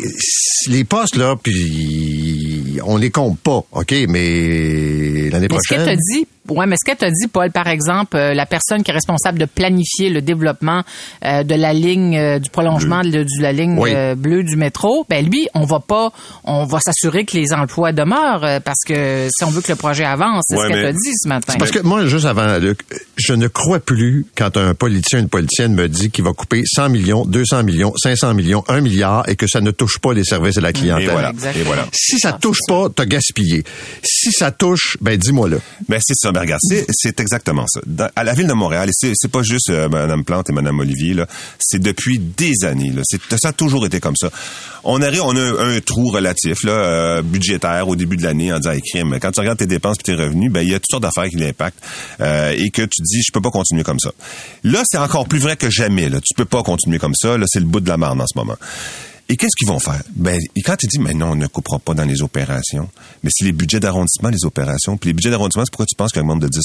les 0.70 0.84
postes, 0.84 1.16
là, 1.16 1.36
puis 1.40 2.78
on 2.84 2.96
les 2.96 3.10
compte 3.10 3.38
pas, 3.38 3.62
OK, 3.72 3.94
mais 4.08 5.30
l'année 5.30 5.48
Mais 5.50 5.56
ce 5.62 5.74
prochaine... 5.74 5.84
t'a 5.84 5.96
dit, 5.96 6.26
ouais, 6.50 6.66
mais 6.66 6.76
ce 6.76 6.84
qu'elle 6.84 6.96
t'a 6.96 7.10
dit, 7.10 7.26
Paul, 7.28 7.50
par 7.50 7.66
exemple, 7.68 8.16
euh, 8.16 8.34
la 8.34 8.46
personne 8.46 8.82
qui 8.82 8.90
est 8.90 8.94
responsable 8.94 9.38
de 9.38 9.44
planifier 9.44 10.10
le 10.10 10.20
développement 10.22 10.82
euh, 11.24 11.42
de 11.42 11.54
la 11.54 11.72
ligne 11.72 12.16
euh, 12.16 12.38
du 12.38 12.50
prolongement 12.50 13.02
de, 13.02 13.22
de 13.22 13.42
la 13.42 13.52
ligne 13.52 13.76
Oui. 13.78 13.90
euh, 13.94 14.14
bleue 14.14 14.42
du 14.44 14.56
métro, 14.56 15.04
ben 15.08 15.24
lui, 15.24 15.48
on 15.54 15.64
va 15.64 15.80
pas, 15.80 16.12
on 16.44 16.64
va 16.64 16.78
s'assurer 16.80 17.24
que 17.24 17.36
les 17.36 17.52
emplois 17.52 17.92
demeurent 17.92 18.44
euh, 18.44 18.60
parce 18.60 18.80
que 18.86 19.28
si 19.36 19.44
on 19.44 19.50
veut 19.50 19.60
que 19.62 19.72
le 19.72 19.76
projet 19.76 20.04
avance, 20.04 20.44
c'est 20.48 20.56
Ouais, 20.56 20.64
ce 20.64 20.68
qu'elle 20.68 20.76
mais- 20.78 20.84
t'a 20.84 20.92
dit 20.92 21.12
ce 21.14 21.28
matin. 21.28 21.54
Parce 21.58 21.70
que 21.70 21.80
moi, 21.80 22.06
juste 22.06 22.24
avant, 22.26 22.58
Luc, 22.58 22.80
je 23.16 23.32
ne 23.34 23.48
crois 23.48 23.80
plus 23.80 24.26
quand 24.36 24.56
un 24.56 24.74
politicien, 24.74 25.18
une 25.20 25.28
politicienne 25.28 25.74
me 25.74 25.88
dit 25.88 26.10
qu'il 26.10 26.24
va 26.24 26.32
couper 26.32 26.62
100 26.64 26.88
millions, 26.88 27.24
200 27.24 27.62
millions, 27.64 27.92
500 27.96 28.34
millions, 28.34 28.64
1 28.68 28.80
milliard 28.80 29.28
et 29.28 29.36
que 29.36 29.46
ça 29.46 29.60
ne 29.60 29.70
touche 29.70 29.98
pas 29.98 30.12
les 30.12 30.24
services 30.24 30.56
de 30.56 30.60
la 30.60 30.72
clientèle. 30.72 31.08
Et 31.08 31.12
voilà. 31.12 31.30
Exactement. 31.30 31.62
Et 31.62 31.66
voilà. 31.66 31.86
Si 31.92 32.18
ça 32.18 32.32
touche 32.32 32.58
pas, 32.66 32.86
t'as 32.94 33.04
gaspillé. 33.06 33.64
Si 34.02 34.30
ça 34.32 34.50
touche, 34.50 34.96
ben 35.00 35.16
dis-moi-le. 35.16 35.60
Ben 35.88 36.00
c'est 36.02 36.14
ça, 36.16 36.32
ben 36.38 36.42
regarde, 36.44 36.60
c'est, 36.62 36.86
c'est 36.92 37.18
exactement 37.20 37.64
ça. 37.68 37.80
Dans- 37.86 38.08
à 38.14 38.22
la 38.22 38.32
ville 38.32 38.46
de 38.46 38.52
Montréal, 38.52 38.88
et 38.88 38.92
c'est, 38.94 39.12
c'est 39.14 39.30
pas 39.30 39.42
juste 39.42 39.70
euh, 39.70 39.88
Mme 39.88 40.24
Plante 40.24 40.48
et 40.50 40.52
Mme 40.52 40.78
Olivier, 40.78 41.14
là, 41.14 41.26
c'est 41.58 41.80
depuis 41.80 42.18
des 42.20 42.64
années. 42.64 42.92
Là, 42.92 43.02
c'est, 43.04 43.20
ça 43.38 43.48
a 43.48 43.52
toujours 43.52 43.84
été 43.86 43.98
comme 43.98 44.14
ça. 44.16 44.30
On 44.84 45.02
arrive, 45.02 45.22
on 45.22 45.34
a 45.36 45.40
un, 45.40 45.76
un 45.76 45.80
trou 45.80 46.08
relatif 46.08 46.62
là, 46.62 46.72
euh, 46.72 47.22
budgétaire 47.22 47.88
au 47.88 47.96
début 47.96 48.16
de 48.16 48.22
l'année 48.22 48.52
en 48.52 48.58
disant 48.58 48.70
hey, 48.70 48.80
crime, 48.82 49.18
quand 49.20 49.32
tu 49.32 49.40
regardes 49.40 49.58
tes 49.58 49.66
dépenses 49.66 49.96
et 50.00 50.04
tes 50.04 50.14
revenus, 50.14 50.52
ben 50.52 50.60
il 50.62 50.68
y 50.70 50.74
a 50.74 50.78
toutes 50.78 50.90
sortes 50.90 51.02
d'affaires 51.02 51.28
qui 51.28 51.36
l'impactent 51.36 51.82
euh, 52.20 52.54
et 52.56 52.70
que 52.70 52.82
tu 52.82 53.02
dis 53.02 53.20
je 53.26 53.32
peux 53.32 53.40
pas 53.40 53.50
continuer 53.50 53.82
comme 53.82 53.98
ça. 53.98 54.12
Là, 54.62 54.82
c'est 54.86 54.98
encore 54.98 55.26
plus 55.26 55.40
vrai 55.40 55.56
que 55.56 55.68
jamais. 55.70 56.08
Là. 56.08 56.20
Tu 56.20 56.34
peux 56.34 56.44
pas 56.44 56.62
continuer 56.62 56.98
comme 56.98 57.14
ça. 57.14 57.36
Là, 57.36 57.44
c'est 57.48 57.60
le 57.60 57.66
bout 57.66 57.80
de 57.80 57.88
la 57.88 57.96
marne 57.96 58.20
en 58.20 58.26
ce 58.26 58.38
moment. 58.38 58.56
Et 59.30 59.36
qu'est-ce 59.36 59.56
qu'ils 59.58 59.68
vont 59.68 59.78
faire? 59.78 60.02
Ben, 60.16 60.40
quand 60.64 60.76
tu 60.76 60.86
dis, 60.86 60.98
mais 60.98 61.12
non, 61.12 61.32
on 61.32 61.34
ne 61.34 61.46
coupera 61.48 61.78
pas 61.78 61.92
dans 61.92 62.06
les 62.06 62.22
opérations. 62.22 62.88
Mais 63.22 63.28
c'est 63.30 63.44
les 63.44 63.52
budgets 63.52 63.78
d'arrondissement, 63.78 64.30
les 64.30 64.46
opérations. 64.46 64.96
Puis 64.96 65.10
les 65.10 65.12
budgets 65.12 65.28
d'arrondissement, 65.28 65.64
c'est 65.66 65.70
pourquoi 65.70 65.84
tu 65.84 65.96
penses 65.96 66.12
qu'ils 66.12 66.22
augmentent 66.22 66.40
de 66.40 66.48
10 66.48 66.60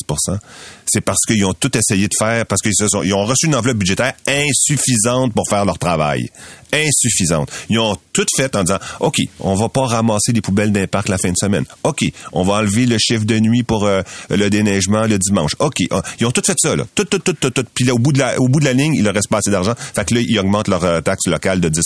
C'est 0.86 1.02
parce 1.02 1.20
qu'ils 1.28 1.44
ont 1.44 1.54
tout 1.54 1.78
essayé 1.78 2.08
de 2.08 2.14
faire, 2.18 2.46
parce 2.46 2.62
qu'ils 2.62 2.74
sont, 2.74 3.04
ils 3.04 3.14
ont 3.14 3.26
reçu 3.26 3.48
une 3.48 3.56
enveloppe 3.56 3.80
budgétaire 3.80 4.14
insuffisante 4.28 5.34
pour 5.34 5.46
faire 5.50 5.66
leur 5.66 5.78
travail. 5.78 6.30
Insuffisante. 6.72 7.52
Ils 7.70 7.80
ont 7.80 7.98
tout 8.14 8.26
fait 8.36 8.56
en 8.56 8.64
disant, 8.64 8.80
OK, 9.02 9.18
on 9.42 9.56
va 9.56 9.68
pas 9.68 9.86
ramasser 9.86 10.32
les 10.32 10.42
poubelles 10.42 10.72
d'un 10.72 10.88
parc 10.88 11.10
la 11.10 11.18
fin 11.18 11.32
de 11.32 11.38
semaine. 11.38 11.66
OK, 11.84 12.06
on 12.32 12.44
va 12.44 12.56
enlever 12.56 12.86
le 12.86 12.98
chiffre 12.98 13.26
de 13.26 13.40
nuit 13.40 13.64
pour 13.64 13.86
euh, 13.86 14.02
le 14.30 14.50
déneigement 14.50 15.06
le 15.06 15.20
dimanche. 15.20 15.52
OK, 15.60 15.80
ils 16.20 16.26
ont 16.26 16.32
tout 16.32 16.42
fait 16.46 16.58
ça, 16.58 16.76
là. 16.78 16.86
Tout, 16.96 17.04
tout, 17.04 17.20
tout, 17.20 17.34
tout, 17.34 17.50
tout. 17.50 17.66
Puis 17.76 17.84
là, 17.84 17.94
au 17.94 18.00
bout 18.00 18.14
de 18.14 18.20
la, 18.20 18.40
au 18.40 18.48
bout 18.48 18.62
de 18.62 18.66
la 18.66 18.74
ligne, 18.74 18.94
il 18.96 19.04
leur 19.04 19.14
reste 19.14 19.28
pas 19.30 19.40
assez 19.40 19.52
d'argent. 19.52 19.74
Fait 19.78 20.06
que 20.06 20.16
là, 20.16 20.22
ils 20.22 20.40
augmentent 20.40 20.70
leur 20.70 20.84
euh, 20.86 21.02
taxe 21.02 21.28
locale 21.28 21.60
de 21.60 21.68
10 21.68 21.82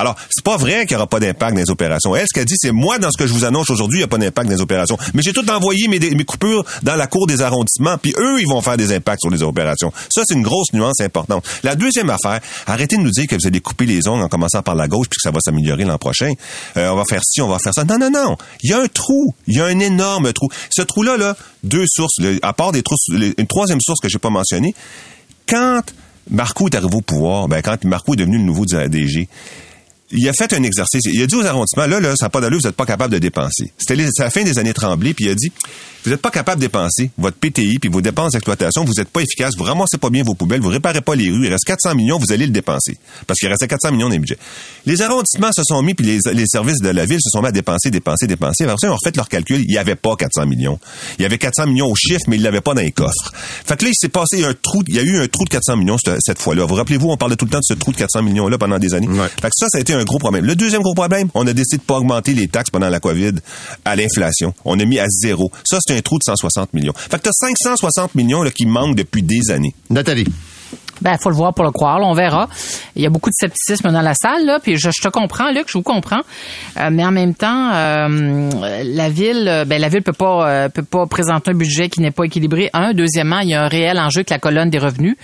Alors, 0.00 0.16
c'est 0.30 0.44
pas 0.44 0.56
vrai 0.56 0.86
qu'il 0.86 0.92
y 0.92 0.96
aura 0.96 1.06
pas 1.06 1.20
d'impact 1.20 1.54
dans 1.54 1.60
les 1.60 1.70
opérations. 1.70 2.16
Elle, 2.16 2.26
ce 2.26 2.34
qu'elle 2.34 2.46
dit, 2.46 2.54
c'est 2.56 2.72
moi, 2.72 2.98
dans 2.98 3.10
ce 3.10 3.18
que 3.18 3.26
je 3.26 3.32
vous 3.32 3.44
annonce 3.44 3.68
aujourd'hui, 3.70 3.98
il 3.98 4.00
n'y 4.00 4.04
a 4.04 4.08
pas 4.08 4.18
d'impact 4.18 4.48
dans 4.48 4.54
les 4.54 4.62
opérations. 4.62 4.96
Mais 5.14 5.22
j'ai 5.22 5.32
tout 5.32 5.48
envoyé 5.50 5.88
mes, 5.88 5.98
mes 5.98 6.24
coupures 6.24 6.64
dans 6.82 6.96
la 6.96 7.06
cour 7.06 7.26
des 7.26 7.42
arrondissements, 7.42 7.98
puis 7.98 8.14
eux, 8.18 8.40
ils 8.40 8.48
vont 8.48 8.62
faire 8.62 8.76
des 8.76 8.94
impacts 8.94 9.20
sur 9.20 9.30
les 9.30 9.42
opérations. 9.42 9.92
Ça, 10.10 10.22
c'est 10.26 10.34
une 10.34 10.42
grosse 10.42 10.72
nuance 10.72 11.00
importante. 11.00 11.44
La 11.62 11.74
deuxième 11.74 12.10
affaire, 12.10 12.40
arrêtez 12.66 12.96
de 12.96 13.02
nous 13.02 13.10
dire 13.10 13.26
que 13.26 13.34
vous 13.34 13.46
allez 13.46 13.60
couper 13.60 13.86
les 13.86 14.08
ongles 14.08 14.22
en 14.22 14.28
commençant 14.28 14.62
par 14.62 14.74
la 14.74 14.88
gauche, 14.88 15.08
puis 15.10 15.18
que 15.18 15.22
ça 15.22 15.30
va 15.30 15.38
s'améliorer 15.44 15.84
l'an 15.84 15.98
prochain. 15.98 16.32
Euh, 16.76 16.88
on 16.90 16.96
va 16.96 17.04
faire 17.04 17.22
ci, 17.22 17.42
on 17.42 17.48
va 17.48 17.58
faire 17.58 17.74
ça. 17.74 17.84
Non, 17.84 17.98
non, 17.98 18.10
non. 18.10 18.36
Il 18.62 18.70
y 18.70 18.72
a 18.72 18.80
un 18.80 18.88
trou. 18.88 19.34
Il 19.46 19.56
y 19.56 19.60
a 19.60 19.66
un 19.66 19.78
énorme 19.78 20.32
trou. 20.32 20.48
Ce 20.70 20.82
trou-là, 20.82 21.16
là, 21.16 21.36
deux 21.62 21.84
sources. 21.86 22.16
À 22.42 22.52
part 22.52 22.72
des 22.72 22.82
trous, 22.82 22.96
une 23.12 23.46
troisième 23.46 23.80
source 23.80 24.00
que 24.00 24.08
j'ai 24.08 24.18
pas 24.18 24.30
mentionnée, 24.30 24.74
quand 25.46 25.82
Marco 26.30 26.68
est 26.68 26.74
arrivé 26.74 26.94
au 26.94 27.00
pouvoir, 27.00 27.48
ben 27.48 27.60
quand 27.60 27.84
Marco 27.84 28.14
est 28.14 28.16
devenu 28.16 28.38
le 28.38 28.44
nouveau 28.44 28.64
DG, 28.64 29.28
il 30.12 30.28
a 30.28 30.32
fait 30.32 30.52
un 30.52 30.62
exercice. 30.62 31.02
Il 31.06 31.22
a 31.22 31.26
dit 31.26 31.34
aux 31.34 31.44
arrondissements, 31.44 31.86
là, 31.86 32.00
là, 32.00 32.14
ça 32.16 32.26
n'a 32.26 32.30
pas 32.30 32.40
d'allure, 32.40 32.58
vous 32.60 32.68
n'êtes 32.68 32.76
pas 32.76 32.86
capable 32.86 33.12
de 33.12 33.18
dépenser. 33.18 33.72
C'était 33.78 33.96
la 33.96 34.30
fin 34.30 34.42
des 34.42 34.58
années 34.58 34.72
Tremblay, 34.72 35.14
puis 35.14 35.26
il 35.26 35.30
a 35.30 35.34
dit, 35.34 35.52
vous 36.04 36.10
n'êtes 36.10 36.22
pas 36.22 36.30
capable 36.30 36.60
de 36.60 36.66
dépenser 36.66 37.10
votre 37.18 37.36
PTI 37.36 37.78
puis 37.78 37.90
vos 37.90 38.00
dépenses 38.00 38.32
d'exploitation, 38.32 38.84
vous 38.84 38.94
n'êtes 38.96 39.10
pas 39.10 39.20
efficace, 39.20 39.54
vous 39.56 39.64
ramassez 39.64 39.98
pas 39.98 40.08
bien 40.08 40.22
vos 40.22 40.34
poubelles, 40.34 40.60
vous 40.60 40.68
réparez 40.68 41.02
pas 41.02 41.14
les 41.14 41.30
rues, 41.30 41.46
il 41.46 41.52
reste 41.52 41.64
400 41.66 41.94
millions, 41.94 42.18
vous 42.18 42.32
allez 42.32 42.46
le 42.46 42.52
dépenser. 42.52 42.96
Parce 43.26 43.38
qu'il 43.38 43.48
restait 43.48 43.68
400 43.68 43.92
millions 43.92 44.06
dans 44.06 44.12
les 44.12 44.18
budgets. 44.18 44.38
Les 44.86 45.02
arrondissements 45.02 45.52
se 45.52 45.62
sont 45.62 45.82
mis, 45.82 45.94
puis 45.94 46.06
les, 46.06 46.18
les 46.32 46.46
services 46.46 46.80
de 46.80 46.88
la 46.88 47.04
ville 47.04 47.20
se 47.20 47.30
sont 47.30 47.42
mis 47.42 47.48
à 47.48 47.52
dépenser, 47.52 47.90
dépenser, 47.90 48.26
dépenser. 48.26 48.64
Alors, 48.64 48.78
ça, 48.80 48.86
ils 48.86 48.90
ont 48.90 48.94
refait 48.94 49.12
leur 49.14 49.28
calcul, 49.28 49.60
il 49.60 49.66
n'y 49.70 49.78
avait 49.78 49.94
pas 49.94 50.16
400 50.16 50.46
millions. 50.46 50.78
Il 51.18 51.22
y 51.22 51.26
avait 51.26 51.38
400 51.38 51.66
millions 51.66 51.86
au 51.86 51.94
chiffre, 51.94 52.22
mais 52.28 52.36
ils 52.36 52.42
l'avaient 52.42 52.60
pas 52.62 52.74
dans 52.74 52.80
les 52.80 52.92
coffres. 52.92 53.32
Fait 53.66 53.76
que 53.76 53.84
là, 53.84 53.90
il 53.90 53.96
s'est 53.96 54.08
passé 54.08 54.44
un 54.44 54.54
trou, 54.54 54.82
il 54.88 54.94
y 54.94 54.98
a 54.98 55.02
eu 55.02 55.20
un 55.20 55.28
trou 55.28 55.44
de 55.44 55.50
400 55.50 55.76
millions 55.76 55.98
cette, 56.02 56.16
cette 56.20 56.40
fois-là. 56.40 56.64
Vous 56.64 56.74
rappelez-vous, 56.74 57.10
on 57.10 57.16
parlait 57.16 57.36
tout 57.36 57.44
le 57.44 57.50
temps 57.50 57.58
de 57.58 57.64
ce 57.64 57.74
trou 57.74 57.92
de 57.92 57.98
400 57.98 58.22
millions-là 58.22 58.56
pendant 58.56 58.78
des 58.78 58.94
années. 58.94 59.08
Ouais. 59.08 59.28
Fait 59.40 59.48
que 59.48 59.54
ça, 59.54 59.66
ça 59.68 59.78
a 59.78 59.80
été 59.80 59.92
un 59.92 59.99
gros 60.04 60.18
problème. 60.18 60.44
Le 60.44 60.54
deuxième 60.54 60.82
gros 60.82 60.94
problème, 60.94 61.28
on 61.34 61.46
a 61.46 61.52
décidé 61.52 61.78
de 61.78 61.82
pas 61.82 61.96
augmenter 61.96 62.34
les 62.34 62.48
taxes 62.48 62.70
pendant 62.70 62.88
la 62.88 63.00
COVID 63.00 63.34
à 63.84 63.96
l'inflation. 63.96 64.54
On 64.64 64.78
a 64.78 64.84
mis 64.84 64.98
à 64.98 65.06
zéro. 65.08 65.50
Ça, 65.64 65.78
c'est 65.80 65.96
un 65.96 66.00
trou 66.00 66.18
de 66.18 66.24
160 66.24 66.74
millions. 66.74 66.92
Fait 66.96 67.18
que 67.18 67.22
t'as 67.22 67.32
560 67.32 68.14
millions 68.14 68.42
là, 68.42 68.50
qui 68.50 68.66
manquent 68.66 68.96
depuis 68.96 69.22
des 69.22 69.50
années. 69.50 69.74
Nathalie. 69.88 70.26
Ben, 71.00 71.16
faut 71.18 71.30
le 71.30 71.36
voir 71.36 71.54
pour 71.54 71.64
le 71.64 71.70
croire. 71.70 71.98
là, 71.98 72.06
on 72.06 72.12
verra. 72.12 72.48
Il 72.94 73.02
y 73.02 73.06
a 73.06 73.10
beaucoup 73.10 73.30
de 73.30 73.34
scepticisme 73.34 73.90
dans 73.90 74.02
la 74.02 74.14
salle, 74.14 74.44
là. 74.44 74.58
Puis 74.62 74.76
je, 74.76 74.90
je 74.90 75.02
te 75.02 75.08
comprends, 75.08 75.50
Luc, 75.50 75.64
je 75.68 75.78
vous 75.78 75.82
comprends. 75.82 76.20
Euh, 76.78 76.90
mais 76.92 77.04
en 77.04 77.10
même 77.10 77.34
temps, 77.34 77.70
euh, 77.72 78.50
la 78.84 79.08
ville, 79.08 79.48
euh, 79.48 79.64
ben 79.64 79.80
la 79.80 79.88
ville 79.88 80.02
peut 80.02 80.12
pas 80.12 80.48
euh, 80.48 80.68
peut 80.68 80.82
pas 80.82 81.06
présenter 81.06 81.52
un 81.52 81.54
budget 81.54 81.88
qui 81.88 82.00
n'est 82.00 82.10
pas 82.10 82.24
équilibré. 82.24 82.68
Un, 82.74 82.92
deuxièmement, 82.92 83.40
il 83.40 83.48
y 83.48 83.54
a 83.54 83.62
un 83.62 83.68
réel 83.68 83.98
enjeu 83.98 84.18
avec 84.18 84.30
la 84.30 84.38
colonne 84.38 84.68
des 84.68 84.78
revenus. 84.78 85.16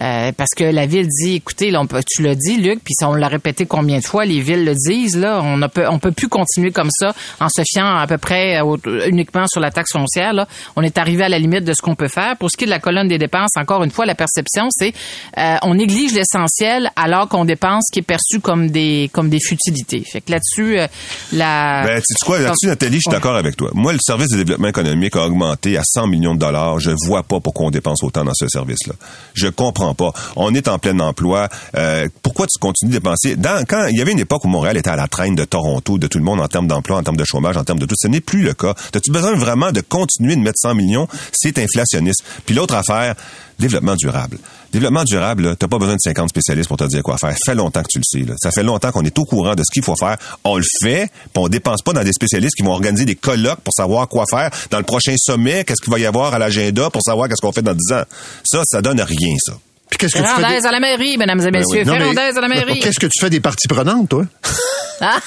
Euh, 0.00 0.32
parce 0.36 0.50
que 0.56 0.64
la 0.64 0.86
ville 0.86 1.06
dit, 1.06 1.34
écoutez, 1.36 1.70
là, 1.70 1.80
on 1.80 1.86
peut- 1.86 2.00
tu 2.06 2.22
l'as 2.22 2.34
dit, 2.34 2.56
Luc, 2.56 2.80
puis 2.82 2.94
on 3.02 3.14
l'a 3.14 3.28
répété 3.28 3.66
combien 3.66 3.98
de 3.98 4.04
fois, 4.04 4.24
les 4.24 4.40
villes 4.40 4.64
le 4.64 4.74
disent, 4.74 5.16
là, 5.18 5.40
on 5.42 5.56
ne 5.58 5.66
peut, 5.66 5.86
on 5.88 5.98
peut 5.98 6.12
plus 6.12 6.28
continuer 6.28 6.70
comme 6.72 6.90
ça 6.90 7.14
en 7.40 7.48
se 7.48 7.62
fiant 7.66 7.96
à 7.96 8.06
peu 8.06 8.18
près 8.18 8.60
au- 8.62 8.78
uniquement 9.06 9.46
sur 9.46 9.60
la 9.60 9.70
taxe 9.70 9.92
foncière. 9.92 10.32
Là. 10.32 10.48
On 10.76 10.82
est 10.82 10.96
arrivé 10.98 11.24
à 11.24 11.28
la 11.28 11.38
limite 11.38 11.64
de 11.64 11.72
ce 11.74 11.82
qu'on 11.82 11.94
peut 11.94 12.08
faire. 12.08 12.36
Pour 12.38 12.50
ce 12.50 12.56
qui 12.56 12.64
est 12.64 12.66
de 12.66 12.70
la 12.72 12.78
colonne 12.80 13.08
des 13.08 13.18
dépenses, 13.18 13.50
encore 13.56 13.84
une 13.84 13.90
fois, 13.90 14.06
la 14.06 14.14
perception, 14.14 14.68
c'est 14.70 14.92
euh, 15.38 15.56
on 15.62 15.74
néglige 15.74 16.12
l'essentiel 16.14 16.90
alors 16.96 17.28
qu'on 17.28 17.44
dépense 17.44 17.84
ce 17.88 17.92
qui 17.92 17.98
est 17.98 18.02
perçu 18.02 18.40
comme 18.40 18.70
des 18.70 19.10
comme 19.12 19.28
des 19.28 19.40
futilités. 19.40 20.02
Fait 20.10 20.20
que 20.20 20.30
là-dessus, 20.32 20.80
euh, 20.80 20.86
la 21.32 21.82
Ben, 21.86 22.00
tu 22.00 22.24
quoi, 22.24 22.38
là-dessus, 22.38 22.66
Nathalie, 22.66 22.96
je 22.96 23.00
suis 23.02 23.10
d'accord 23.10 23.36
avec 23.36 23.56
toi. 23.56 23.70
Moi, 23.74 23.92
le 23.92 23.98
service 24.00 24.28
de 24.28 24.36
développement 24.38 24.68
économique 24.68 25.16
a 25.16 25.24
augmenté 25.26 25.76
à 25.76 25.82
100 25.84 26.06
millions 26.06 26.34
de 26.34 26.38
dollars. 26.40 26.78
Je 26.80 26.90
vois 27.06 27.22
pas 27.22 27.40
pourquoi 27.40 27.66
on 27.66 27.70
dépense 27.70 28.02
autant 28.02 28.24
dans 28.24 28.34
ce 28.34 28.48
service-là. 28.48 28.94
Je 29.34 29.48
comprends 29.48 29.81
pas. 29.94 30.12
On 30.36 30.54
est 30.54 30.68
en 30.68 30.78
plein 30.78 30.98
emploi. 31.00 31.48
Euh, 31.76 32.08
pourquoi 32.22 32.46
tu 32.46 32.58
continues 32.58 32.92
de 32.92 32.96
dépenser? 32.98 33.36
Dans, 33.36 33.64
quand 33.66 33.86
il 33.86 33.96
y 33.96 34.00
avait 34.00 34.12
une 34.12 34.18
époque 34.18 34.44
où 34.44 34.48
Montréal 34.48 34.76
était 34.76 34.90
à 34.90 34.96
la 34.96 35.08
traîne 35.08 35.34
de 35.34 35.44
Toronto, 35.44 35.98
de 35.98 36.06
tout 36.06 36.18
le 36.18 36.24
monde 36.24 36.40
en 36.40 36.48
termes 36.48 36.66
d'emploi, 36.66 36.98
en 36.98 37.02
termes 37.02 37.16
de 37.16 37.24
chômage, 37.24 37.56
en 37.56 37.64
termes 37.64 37.78
de 37.78 37.86
tout, 37.86 37.94
ce 37.98 38.08
n'est 38.08 38.20
plus 38.20 38.42
le 38.42 38.54
cas. 38.54 38.74
As-tu 38.94 39.10
besoin 39.10 39.34
vraiment 39.34 39.72
de 39.72 39.80
continuer 39.80 40.36
de 40.36 40.40
mettre 40.40 40.58
100 40.58 40.74
millions? 40.74 41.08
C'est 41.32 41.58
inflationniste. 41.58 42.24
Puis 42.46 42.54
l'autre 42.54 42.74
affaire, 42.74 43.14
développement 43.58 43.96
durable. 43.96 44.38
Développement 44.72 45.04
durable, 45.04 45.56
t'as 45.56 45.68
pas 45.68 45.78
besoin 45.78 45.94
de 45.94 46.00
50 46.00 46.30
spécialistes 46.30 46.68
pour 46.68 46.76
te 46.76 46.84
dire 46.84 47.02
quoi 47.02 47.18
faire. 47.18 47.32
Ça 47.32 47.52
fait 47.52 47.54
longtemps 47.54 47.82
que 47.82 47.88
tu 47.90 47.98
le 47.98 48.04
sais. 48.04 48.26
Là. 48.26 48.34
Ça 48.38 48.50
fait 48.50 48.62
longtemps 48.62 48.90
qu'on 48.90 49.04
est 49.04 49.18
au 49.18 49.24
courant 49.24 49.54
de 49.54 49.62
ce 49.62 49.70
qu'il 49.72 49.84
faut 49.84 49.96
faire. 49.96 50.16
On 50.44 50.56
le 50.56 50.64
fait, 50.82 51.10
puis 51.32 51.42
on 51.42 51.48
dépense 51.48 51.82
pas 51.82 51.92
dans 51.92 52.04
des 52.04 52.12
spécialistes 52.12 52.54
qui 52.56 52.62
vont 52.62 52.72
organiser 52.72 53.04
des 53.04 53.14
colloques 53.14 53.60
pour 53.60 53.74
savoir 53.74 54.08
quoi 54.08 54.24
faire 54.30 54.50
dans 54.70 54.78
le 54.78 54.84
prochain 54.84 55.14
sommet, 55.18 55.64
qu'est-ce 55.64 55.82
qu'il 55.82 55.92
va 55.92 55.98
y 55.98 56.06
avoir 56.06 56.34
à 56.34 56.38
l'agenda 56.38 56.90
pour 56.90 57.02
savoir 57.02 57.28
qu'est-ce 57.28 57.42
qu'on 57.42 57.52
fait 57.52 57.62
dans 57.62 57.74
10 57.74 57.92
ans. 57.92 58.04
Ça, 58.44 58.62
ça 58.64 58.82
donne 58.82 59.00
rien, 59.00 59.36
ça. 59.44 59.52
Puis 59.92 59.98
qu'est-ce 59.98 60.14
que 60.14 60.18
tu 60.20 60.24
fais? 60.24 60.34
Ferrandaise 60.34 60.62
des- 60.62 60.68
à 60.68 60.72
la 60.72 60.80
mairie, 60.80 61.18
mesdames 61.18 61.40
et 61.40 61.50
Ben 61.50 61.58
messieurs. 61.60 61.80
oui. 61.80 61.86
Non, 61.86 61.92
mais- 61.92 61.98
Ferrandaise 62.00 62.38
à 62.38 62.40
la 62.40 62.48
mairie. 62.48 62.80
Qu'est-ce 62.80 62.98
que 62.98 63.06
tu 63.06 63.20
fais 63.20 63.28
des 63.30 63.40
parties 63.40 63.68
prenantes, 63.68 64.08
toi? 64.08 64.24
ah 65.00 65.18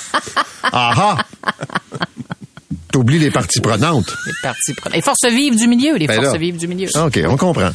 ah! 0.74 1.18
T'oublies 2.92 3.20
les 3.20 3.30
parties 3.30 3.60
prenantes. 3.62 4.16
Les 4.26 4.32
partis 4.42 4.74
prenants. 4.74 4.96
Les 4.96 5.02
forces 5.02 5.26
vives 5.30 5.56
du 5.58 5.68
milieu, 5.68 5.98
les 5.98 6.08
Ben 6.08 6.16
forces 6.16 6.32
là. 6.34 6.38
vives 6.40 6.58
du 6.58 6.68
milieu. 6.68 6.88
OK, 6.96 7.20
on 7.28 7.36
comprend. 7.38 7.70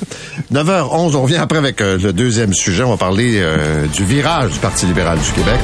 9h11, 0.52 1.14
on 1.14 1.23
revient 1.23 1.37
après 1.37 1.59
avec 1.59 1.80
euh, 1.80 1.99
le 1.99 2.12
deuxième 2.12 2.54
sujet. 2.54 2.82
On 2.82 2.90
va 2.90 2.97
parler 2.97 3.35
euh, 3.37 3.87
du 3.87 4.04
virage 4.04 4.50
du 4.52 4.59
Parti 4.59 4.87
libéral 4.87 5.18
du 5.20 5.30
Québec. 5.32 5.61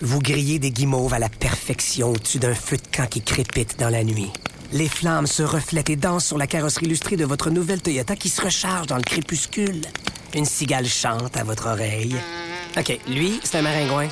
Vous 0.00 0.18
grillez 0.18 0.58
des 0.58 0.70
guimauves 0.70 1.14
à 1.14 1.18
la 1.18 1.28
perfection 1.28 2.10
au-dessus 2.10 2.38
d'un 2.38 2.54
feu 2.54 2.76
de 2.76 2.96
camp 2.96 3.06
qui 3.08 3.20
crépite 3.22 3.78
dans 3.78 3.88
la 3.90 4.02
nuit. 4.02 4.30
Les 4.74 4.88
flammes 4.88 5.28
se 5.28 5.44
reflètent 5.44 5.88
et 5.88 5.94
dansent 5.94 6.26
sur 6.26 6.36
la 6.36 6.48
carrosserie 6.48 6.86
illustrée 6.86 7.14
de 7.14 7.24
votre 7.24 7.48
nouvelle 7.48 7.80
Toyota 7.80 8.16
qui 8.16 8.28
se 8.28 8.42
recharge 8.42 8.88
dans 8.88 8.96
le 8.96 9.04
crépuscule. 9.04 9.82
Une 10.34 10.44
cigale 10.44 10.86
chante 10.86 11.36
à 11.36 11.44
votre 11.44 11.68
oreille. 11.68 12.16
OK, 12.76 12.98
lui, 13.06 13.38
c'est 13.44 13.58
un 13.58 13.62
maringouin. 13.62 14.08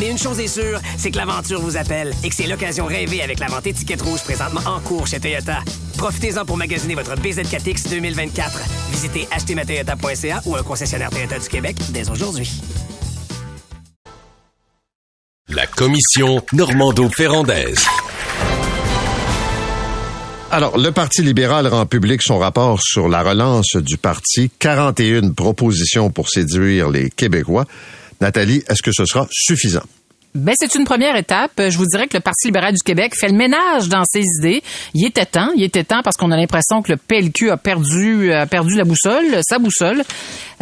Mais 0.00 0.10
une 0.10 0.18
chose 0.18 0.40
est 0.40 0.48
sûre, 0.48 0.80
c'est 0.98 1.12
que 1.12 1.18
l'aventure 1.18 1.60
vous 1.60 1.76
appelle 1.76 2.12
et 2.24 2.28
que 2.30 2.34
c'est 2.34 2.48
l'occasion 2.48 2.86
rêvée 2.86 3.22
avec 3.22 3.38
la 3.38 3.46
vente 3.46 3.68
étiquette 3.68 4.02
rouge 4.02 4.24
présentement 4.24 4.62
en 4.66 4.80
cours 4.80 5.06
chez 5.06 5.20
Toyota. 5.20 5.60
Profitez-en 5.96 6.44
pour 6.44 6.56
magasiner 6.56 6.96
votre 6.96 7.14
BZ4X 7.14 7.88
2024. 7.88 8.60
Visitez 8.90 9.28
achetermatoyota.ca 9.30 10.42
ou 10.46 10.56
un 10.56 10.64
concessionnaire 10.64 11.10
Toyota 11.10 11.38
du 11.38 11.48
Québec 11.48 11.76
dès 11.90 12.10
aujourd'hui. 12.10 12.50
La 15.48 15.68
commission 15.68 16.44
Normando-Ferrandaise. 16.52 17.86
Alors, 20.52 20.78
le 20.78 20.90
Parti 20.90 21.22
libéral 21.22 21.66
rend 21.66 21.86
public 21.86 22.22
son 22.22 22.38
rapport 22.38 22.80
sur 22.80 23.08
la 23.08 23.22
relance 23.22 23.76
du 23.76 23.96
parti. 23.96 24.50
41 24.58 25.30
propositions 25.30 26.10
pour 26.10 26.28
séduire 26.28 26.88
les 26.88 27.10
Québécois. 27.10 27.66
Nathalie, 28.20 28.62
est-ce 28.68 28.80
que 28.80 28.92
ce 28.92 29.04
sera 29.04 29.26
suffisant? 29.30 29.82
Ben, 30.36 30.54
c'est 30.58 30.74
une 30.74 30.84
première 30.84 31.16
étape. 31.16 31.52
Je 31.56 31.76
vous 31.78 31.86
dirais 31.86 32.06
que 32.06 32.16
le 32.16 32.22
Parti 32.22 32.48
libéral 32.48 32.74
du 32.74 32.82
Québec 32.82 33.14
fait 33.18 33.28
le 33.28 33.36
ménage 33.36 33.88
dans 33.88 34.02
ses 34.04 34.24
idées. 34.38 34.62
Il 34.94 35.06
était 35.06 35.26
temps. 35.26 35.50
Il 35.56 35.62
était 35.62 35.84
temps 35.84 36.02
parce 36.02 36.16
qu'on 36.16 36.30
a 36.30 36.36
l'impression 36.36 36.82
que 36.82 36.92
le 36.92 36.98
PLQ 36.98 37.50
a 37.50 37.56
perdu, 37.56 38.32
a 38.32 38.46
perdu 38.46 38.76
la 38.76 38.84
boussole, 38.84 39.40
sa 39.42 39.58
boussole. 39.58 40.02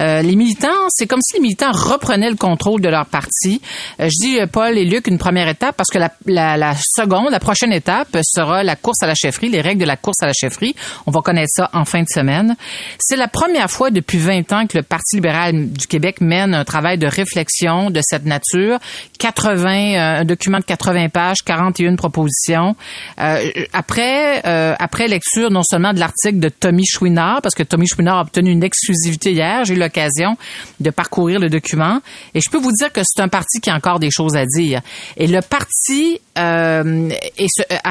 Euh, 0.00 0.22
les 0.22 0.34
militants, 0.34 0.88
c'est 0.88 1.06
comme 1.06 1.20
si 1.22 1.34
les 1.36 1.40
militants 1.40 1.70
reprenaient 1.72 2.30
le 2.30 2.36
contrôle 2.36 2.80
de 2.80 2.88
leur 2.88 3.06
parti. 3.06 3.60
Euh, 4.00 4.08
je 4.08 4.26
dis, 4.26 4.40
euh, 4.40 4.46
Paul 4.46 4.76
et 4.76 4.84
Luc, 4.84 5.06
une 5.06 5.18
première 5.18 5.48
étape 5.48 5.76
parce 5.76 5.90
que 5.90 5.98
la, 5.98 6.10
la, 6.26 6.56
la 6.56 6.74
seconde, 6.76 7.30
la 7.30 7.38
prochaine 7.38 7.72
étape 7.72 8.16
sera 8.22 8.64
la 8.64 8.76
course 8.76 9.02
à 9.02 9.06
la 9.06 9.14
chefferie, 9.14 9.48
les 9.48 9.60
règles 9.60 9.80
de 9.80 9.86
la 9.86 9.96
course 9.96 10.22
à 10.22 10.26
la 10.26 10.32
chefferie. 10.32 10.74
On 11.06 11.10
va 11.10 11.20
connaître 11.20 11.52
ça 11.54 11.70
en 11.72 11.84
fin 11.84 12.00
de 12.02 12.08
semaine. 12.08 12.56
C'est 12.98 13.16
la 13.16 13.28
première 13.28 13.70
fois 13.70 13.90
depuis 13.90 14.18
20 14.18 14.52
ans 14.52 14.66
que 14.66 14.76
le 14.76 14.82
Parti 14.82 15.16
libéral 15.16 15.70
du 15.70 15.86
Québec 15.86 16.20
mène 16.20 16.54
un 16.54 16.64
travail 16.64 16.98
de 16.98 17.06
réflexion 17.06 17.90
de 17.90 18.00
cette 18.02 18.24
nature. 18.24 18.78
80, 19.18 19.63
euh, 19.70 20.20
un 20.20 20.24
document 20.24 20.58
de 20.58 20.64
80 20.64 21.08
pages, 21.08 21.38
41 21.44 21.96
propositions. 21.96 22.76
Euh, 23.20 23.50
après, 23.72 24.42
euh, 24.46 24.74
après 24.78 25.08
lecture 25.08 25.50
non 25.50 25.62
seulement 25.62 25.92
de 25.92 25.98
l'article 25.98 26.38
de 26.38 26.48
Tommy 26.48 26.84
Chouinard, 26.86 27.42
parce 27.42 27.54
que 27.54 27.62
Tommy 27.62 27.86
Chouinard 27.86 28.18
a 28.18 28.22
obtenu 28.22 28.50
une 28.50 28.64
exclusivité 28.64 29.32
hier, 29.32 29.64
j'ai 29.64 29.74
eu 29.74 29.78
l'occasion 29.78 30.36
de 30.80 30.90
parcourir 30.90 31.40
le 31.40 31.48
document, 31.48 32.00
et 32.34 32.40
je 32.40 32.50
peux 32.50 32.58
vous 32.58 32.72
dire 32.72 32.92
que 32.92 33.00
c'est 33.04 33.20
un 33.20 33.28
parti 33.28 33.60
qui 33.60 33.70
a 33.70 33.74
encore 33.74 33.98
des 33.98 34.10
choses 34.10 34.36
à 34.36 34.46
dire. 34.46 34.80
Et 35.16 35.26
le 35.26 35.40
parti, 35.40 36.20
a 36.36 36.82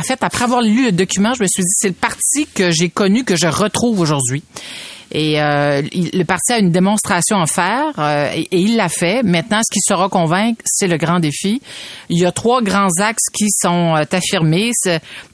fait, 0.01 0.21
après 0.21 0.43
avoir 0.43 0.61
lu 0.61 0.85
le 0.85 0.91
document, 0.91 1.33
je 1.33 1.43
me 1.43 1.47
suis 1.47 1.63
dit, 1.63 1.73
c'est 1.77 1.87
le 1.89 1.93
parti 1.93 2.47
que 2.53 2.71
j'ai 2.71 2.89
connu, 2.89 3.23
que 3.23 3.35
je 3.35 3.47
retrouve 3.47 3.99
aujourd'hui. 3.99 4.43
Et 5.13 5.39
euh, 5.39 5.81
le 5.93 6.23
parti 6.23 6.53
a 6.53 6.59
une 6.59 6.71
démonstration 6.71 7.39
à 7.39 7.45
faire 7.45 7.93
euh, 7.99 8.31
et, 8.33 8.47
il 8.51 8.75
l'a 8.75 8.89
fait. 8.89 9.23
Maintenant, 9.23 9.61
ce 9.63 9.71
qui 9.71 9.79
sera 9.79 10.09
convaincre, 10.09 10.61
c'est 10.65 10.87
le 10.87 10.97
grand 10.97 11.19
défi. 11.19 11.61
Il 12.09 12.19
y 12.19 12.25
a 12.25 12.31
trois 12.31 12.61
grands 12.61 12.89
axes 12.99 13.29
qui 13.31 13.47
sont 13.49 13.95
euh, 13.95 14.03
affirmés, 14.11 14.71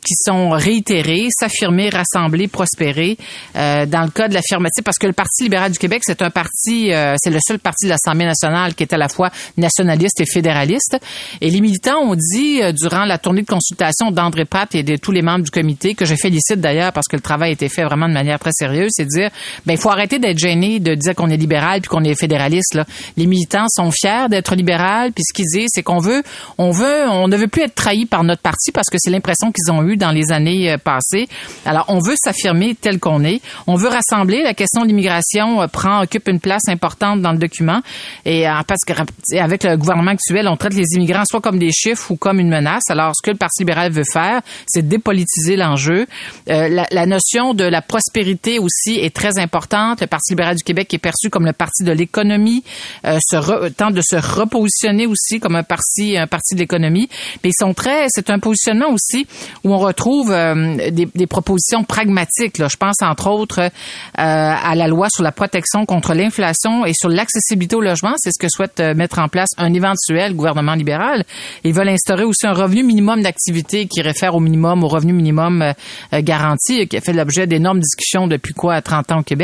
qui 0.10 0.16
sont 0.16 0.50
réitérés, 0.50 1.28
s'affirmer, 1.38 1.90
rassembler, 1.90 2.48
prospérer. 2.48 3.18
Euh, 3.56 3.86
dans 3.86 4.04
le 4.04 4.10
cas 4.10 4.28
de 4.28 4.34
l'affirmative, 4.34 4.84
parce 4.84 4.98
que 4.98 5.08
le 5.08 5.14
Parti 5.14 5.44
libéral 5.44 5.72
du 5.72 5.78
Québec, 5.78 6.02
c'est 6.06 6.22
un 6.22 6.30
parti, 6.30 6.94
euh, 6.94 7.16
c'est 7.22 7.30
le 7.30 7.40
seul 7.46 7.60
parti 7.60 7.86
de 7.86 7.90
l'Assemblée 7.90 8.26
nationale 8.26 8.74
qui 8.76 8.84
est 8.84 8.94
à 8.94 8.98
la 8.98 9.10
fois 9.10 9.30
nationaliste 9.58 10.22
et 10.22 10.26
fédéraliste. 10.26 10.98
Et 11.42 11.50
les 11.50 11.62
militants 11.62 12.00
ont 12.00 12.16
dit 12.16 12.62
euh, 12.62 12.72
durant 12.72 13.06
la 13.06 13.18
tournée 13.18 13.42
de 13.42 13.48
consultation 13.48 14.12
d'André 14.12 14.46
Pratt 14.46 14.74
et 14.76 14.84
de 14.84 14.96
tous 14.96 15.12
les 15.12 15.22
membres 15.22 15.44
du 15.44 15.52
comité, 15.52 15.94
que 15.96 16.06
je 16.06 16.16
félicite 16.16 16.60
d'ailleurs 16.62 16.94
parce 16.94 17.08
que 17.08 17.16
le 17.16 17.22
travail 17.22 17.50
a 17.50 17.54
été 17.54 17.70
fait 17.70 17.84
vraiment 17.84 18.08
de 18.08 18.14
manière 18.14 18.40
très 18.40 18.52
sérieuse, 18.54 18.90
c'est 18.94 19.06
dire, 19.06 19.30
ben 19.70 19.76
il 19.76 19.80
faut 19.80 19.92
arrêter 19.92 20.18
d'être 20.18 20.40
gêné 20.40 20.80
de 20.80 20.96
dire 20.96 21.14
qu'on 21.14 21.30
est 21.30 21.38
libéral 21.38 21.82
puis 21.82 21.90
qu'on 21.90 22.04
est 22.04 22.20
fédéraliste. 22.20 22.74
Là. 22.74 22.86
Les 23.18 23.28
militants 23.28 23.68
sont 23.70 23.92
fiers 23.92 24.28
d'être 24.28 24.56
libéral 24.56 25.12
puis 25.12 25.24
ce 25.24 25.32
qu'ils 25.32 25.46
disent, 25.46 25.70
c'est 25.72 25.84
qu'on 25.84 26.00
veut, 26.00 26.24
on 26.58 26.72
veut, 26.72 27.08
on 27.08 27.28
ne 27.28 27.38
veut 27.38 27.48
plus 27.48 27.62
être 27.62 27.76
trahi 27.76 28.08
par 28.08 28.24
notre 28.24 28.42
parti 28.42 28.72
parce 28.72 28.90
que 28.90 28.98
c'est 28.98 29.12
l'impression 29.12 29.52
qu'ils 29.52 29.72
ont 29.72 29.84
eu 29.84 29.96
dans 29.96 30.10
les 30.10 30.32
années 30.32 30.72
euh, 30.72 30.78
passées. 30.80 31.28
Alors 31.68 31.86
on 31.88 32.00
veut 32.00 32.16
s'affirmer 32.20 32.74
tel 32.74 33.00
qu'on 33.00 33.24
est. 33.24 33.42
On 33.68 33.76
veut 33.76 33.90
rassembler. 33.90 34.42
La 34.42 34.56
question 34.56 34.82
de 34.82 34.88
l'immigration 34.88 35.62
euh, 35.62 35.68
prend 35.68 36.02
occupe 36.02 36.28
une 36.30 36.40
place 36.40 36.68
importante 36.68 37.22
dans 37.22 37.32
le 37.32 37.38
document 37.38 37.82
et 38.26 38.50
euh, 38.50 38.54
parce 38.66 38.82
que 38.88 38.94
avec 39.38 39.64
le 39.64 39.78
gouvernement 39.78 40.12
actuel, 40.12 40.48
on 40.48 40.58
traite 40.58 40.74
les 40.74 40.96
immigrants 40.96 41.26
soit 41.26 41.42
comme 41.42 41.60
des 41.60 41.72
chiffres 41.72 42.10
ou 42.10 42.16
comme 42.16 42.40
une 42.40 42.50
menace. 42.50 42.90
Alors 42.90 43.12
ce 43.16 43.22
que 43.24 43.30
le 43.30 43.38
Parti 43.38 43.62
libéral 43.62 43.92
veut 43.92 44.02
faire, 44.12 44.42
c'est 44.66 44.88
dépolitiser 44.88 45.58
l'enjeu. 45.58 46.08
Euh, 46.50 46.68
la, 46.70 46.88
la 46.90 47.06
notion 47.06 47.54
de 47.54 47.66
la 47.66 47.84
prospérité 47.84 48.58
aussi 48.58 48.96
est 48.96 49.16
très 49.16 49.38
importante. 49.38 49.49
Le 49.50 50.06
Parti 50.08 50.32
libéral 50.34 50.56
du 50.56 50.64
Québec 50.64 50.94
est 50.94 50.98
perçu 51.00 51.30
comme 51.30 51.46
le 51.46 51.54
parti 51.54 51.84
de 51.84 51.92
l'économie, 51.92 52.64
euh, 53.06 53.18
se 53.22 53.36
re- 53.36 53.72
tente 53.74 53.94
de 53.94 54.02
se 54.02 54.16
repositionner 54.16 55.06
aussi 55.08 55.40
comme 55.40 55.56
un 55.56 55.64
parti, 55.64 56.18
un 56.18 56.28
parti 56.28 56.56
de 56.56 56.60
l'économie. 56.60 57.10
Mais 57.44 57.50
ils 57.50 57.58
sont 57.58 57.74
très, 57.74 58.06
c'est 58.10 58.30
un 58.30 58.40
positionnement 58.40 58.90
aussi 58.92 59.28
où 59.64 59.74
on 59.74 59.78
retrouve 59.78 60.32
euh, 60.32 60.90
des, 60.92 61.08
des 61.14 61.28
propositions 61.28 61.84
pragmatiques. 61.84 62.58
Là. 62.58 62.68
Je 62.70 62.78
pense 62.78 62.96
entre 63.02 63.30
autres 63.30 63.60
euh, 63.60 63.70
à 64.18 64.76
la 64.76 64.88
loi 64.88 65.08
sur 65.10 65.24
la 65.24 65.32
protection 65.32 65.86
contre 65.86 66.14
l'inflation 66.14 66.86
et 66.86 66.94
sur 66.94 67.10
l'accessibilité 67.10 67.76
au 67.76 67.82
logement. 67.82 68.14
C'est 68.18 68.32
ce 68.32 68.40
que 68.40 68.48
souhaite 68.50 68.80
euh, 68.80 68.94
mettre 68.94 69.20
en 69.20 69.28
place 69.28 69.50
un 69.58 69.74
éventuel 69.74 70.34
gouvernement 70.36 70.74
libéral. 70.76 71.24
Ils 71.64 71.74
veulent 71.74 71.90
instaurer 71.90 72.24
aussi 72.24 72.48
un 72.48 72.54
revenu 72.54 72.84
minimum 72.84 73.22
d'activité 73.22 73.88
qui 73.88 74.02
réfère 74.02 74.36
au 74.36 74.40
minimum, 74.40 74.84
au 74.84 74.88
revenu 74.88 75.14
minimum 75.14 75.62
euh, 75.62 75.74
euh, 76.14 76.22
garanti, 76.22 76.88
qui 76.88 76.98
a 76.98 77.02
fait 77.02 77.14
l'objet 77.14 77.48
d'énormes 77.48 77.80
discussions 77.80 78.28
depuis 78.28 78.54
quoi 78.54 78.82
30 78.82 79.12
ans 79.12 79.20
au 79.20 79.24
Québec. 79.24 79.39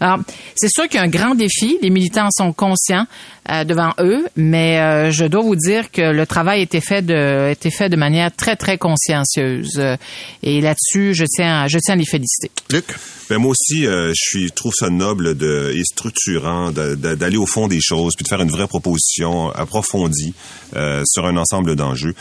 Alors, 0.00 0.18
c'est 0.56 0.68
sûr 0.70 0.84
qu'il 0.88 0.96
y 0.96 0.98
a 0.98 1.02
un 1.02 1.08
grand 1.08 1.34
défi. 1.34 1.78
Les 1.82 1.90
militants 1.90 2.26
en 2.26 2.30
sont 2.30 2.52
conscients 2.52 3.06
euh, 3.50 3.64
devant 3.64 3.92
eux, 3.98 4.26
mais 4.36 4.78
euh, 4.80 5.10
je 5.10 5.24
dois 5.24 5.42
vous 5.42 5.56
dire 5.56 5.90
que 5.90 6.02
le 6.02 6.26
travail 6.26 6.60
a 6.60 6.62
été 6.62 6.80
fait 6.80 7.02
de, 7.02 7.46
a 7.48 7.50
été 7.50 7.70
fait 7.70 7.88
de 7.88 7.96
manière 7.96 8.30
très 8.34 8.56
très 8.56 8.78
consciencieuse. 8.78 9.74
Euh, 9.78 9.96
Et 10.42 10.60
là-dessus, 10.60 11.14
je 11.14 11.24
tiens, 11.24 11.62
à- 11.62 11.68
je 11.68 11.78
tiens 11.78 11.94
à 11.94 11.96
les 11.96 12.04
féliciter. 12.06 12.50
Luc? 12.70 12.84
Ben 13.30 13.38
moi 13.38 13.52
aussi, 13.52 13.86
euh, 13.86 14.08
je 14.10 14.14
suis 14.38 14.50
trouve 14.52 14.72
ça 14.74 14.90
noble 14.90 15.36
de, 15.36 15.72
et 15.74 15.82
structurant 15.84 16.70
d'aller 16.70 17.36
au 17.38 17.46
fond 17.46 17.66
des 17.68 17.80
choses, 17.80 18.14
puis 18.16 18.24
de 18.24 18.28
faire 18.28 18.42
une 18.42 18.50
vraie 18.50 18.66
proposition 18.66 19.50
approfondie 19.52 20.34
euh, 20.76 21.02
sur 21.06 21.24
un 21.26 21.36
ensemble 21.36 21.74
d'enjeux. 21.76 22.14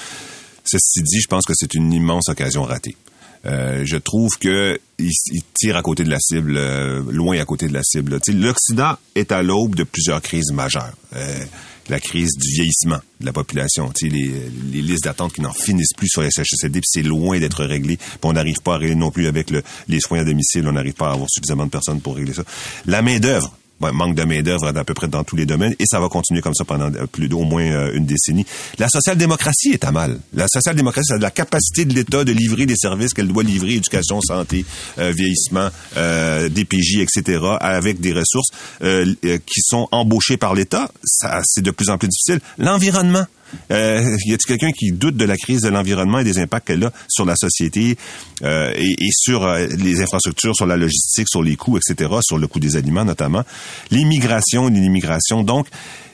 Ceci 0.63 1.01
dit, 1.01 1.19
je 1.19 1.27
pense 1.27 1.43
que 1.45 1.53
c'est 1.55 1.73
une 1.73 1.91
immense 1.91 2.29
occasion 2.29 2.63
ratée. 2.63 2.95
Euh, 3.45 3.83
je 3.85 3.97
trouve 3.97 4.37
que 4.39 4.79
il, 4.99 5.11
il 5.31 5.41
tire 5.53 5.75
à 5.75 5.81
côté 5.81 6.03
de 6.03 6.09
la 6.09 6.19
cible, 6.19 6.55
euh, 6.57 7.01
loin 7.11 7.39
à 7.39 7.45
côté 7.45 7.67
de 7.67 7.73
la 7.73 7.83
cible. 7.83 8.19
L'Occident 8.27 8.97
est 9.15 9.31
à 9.31 9.41
l'aube 9.41 9.75
de 9.75 9.83
plusieurs 9.83 10.21
crises 10.21 10.51
majeures. 10.51 10.93
Euh, 11.15 11.43
la 11.89 11.99
crise 11.99 12.37
du 12.37 12.49
vieillissement 12.53 12.99
de 13.19 13.25
la 13.25 13.33
population, 13.33 13.91
les, 14.01 14.09
les 14.09 14.81
listes 14.81 15.03
d'attente 15.03 15.33
qui 15.33 15.41
n'en 15.41 15.51
finissent 15.51 15.93
plus 15.97 16.07
sur 16.07 16.21
les 16.21 16.29
CHSLD, 16.31 16.79
puis 16.79 16.87
c'est 16.89 17.03
loin 17.03 17.39
d'être 17.39 17.65
réglé. 17.65 17.97
Puis 17.97 18.17
on 18.23 18.33
n'arrive 18.33 18.61
pas 18.61 18.75
à 18.75 18.77
régler 18.77 18.95
non 18.95 19.11
plus 19.11 19.27
avec 19.27 19.49
le, 19.49 19.63
les 19.87 19.99
soins 19.99 20.19
à 20.19 20.23
domicile, 20.23 20.67
on 20.67 20.73
n'arrive 20.73 20.93
pas 20.93 21.09
à 21.09 21.13
avoir 21.13 21.27
suffisamment 21.29 21.65
de 21.65 21.71
personnes 21.71 21.99
pour 21.99 22.15
régler 22.15 22.33
ça. 22.33 22.43
La 22.85 23.01
main 23.01 23.19
d'œuvre, 23.19 23.57
Ouais, 23.81 23.91
manque 23.91 24.15
de 24.15 24.23
main-d'œuvre 24.23 24.67
à 24.67 24.83
peu 24.83 24.93
près 24.93 25.07
dans 25.07 25.23
tous 25.23 25.35
les 25.35 25.47
domaines 25.47 25.73
et 25.79 25.85
ça 25.87 25.99
va 25.99 26.07
continuer 26.07 26.41
comme 26.41 26.53
ça 26.53 26.65
pendant 26.65 26.93
euh, 26.93 27.07
plus 27.07 27.27
d'au 27.27 27.41
moins 27.41 27.63
euh, 27.63 27.93
une 27.93 28.05
décennie. 28.05 28.45
La 28.77 28.87
social-démocratie 28.89 29.71
est 29.71 29.83
à 29.83 29.91
mal. 29.91 30.19
La 30.33 30.47
social-démocratie, 30.47 31.13
a 31.13 31.17
la 31.17 31.31
capacité 31.31 31.85
de 31.85 31.93
l'État 31.93 32.23
de 32.23 32.31
livrer 32.31 32.67
des 32.67 32.75
services 32.75 33.13
qu'elle 33.13 33.27
doit 33.27 33.43
livrer, 33.43 33.73
éducation, 33.73 34.21
santé, 34.21 34.65
euh, 34.99 35.11
vieillissement, 35.11 35.69
euh, 35.97 36.47
DPJ, 36.49 36.99
etc., 36.99 37.39
avec 37.59 37.99
des 37.99 38.13
ressources 38.13 38.49
qui 38.81 39.61
sont 39.61 39.87
embauchées 39.91 40.37
par 40.37 40.53
l'État. 40.53 40.91
Ça, 41.03 41.41
c'est 41.45 41.61
de 41.61 41.71
plus 41.71 41.89
en 41.89 41.97
plus 41.97 42.07
difficile. 42.07 42.39
L'environnement. 42.57 43.25
Euh, 43.71 44.01
y 44.25 44.33
a-t-il 44.33 44.47
quelqu'un 44.47 44.71
qui 44.71 44.91
doute 44.91 45.15
de 45.15 45.25
la 45.25 45.37
crise 45.37 45.61
de 45.61 45.69
l'environnement 45.69 46.19
et 46.19 46.23
des 46.23 46.39
impacts 46.39 46.67
qu'elle 46.67 46.83
a 46.83 46.91
sur 47.09 47.25
la 47.25 47.35
société 47.35 47.97
euh, 48.43 48.73
et, 48.75 48.91
et, 48.91 49.09
sur 49.11 49.43
euh, 49.43 49.67
les 49.67 50.01
infrastructures, 50.01 50.55
sur 50.55 50.65
la 50.65 50.77
logistique, 50.77 51.27
sur 51.29 51.43
les 51.43 51.55
coûts, 51.55 51.77
etc., 51.77 52.11
sur 52.21 52.37
le 52.37 52.47
coût 52.47 52.59
des 52.59 52.75
aliments 52.75 53.05
notamment, 53.05 53.43
l'immigration 53.91 54.67
l'immigration. 54.67 55.43
Donc, 55.43 55.67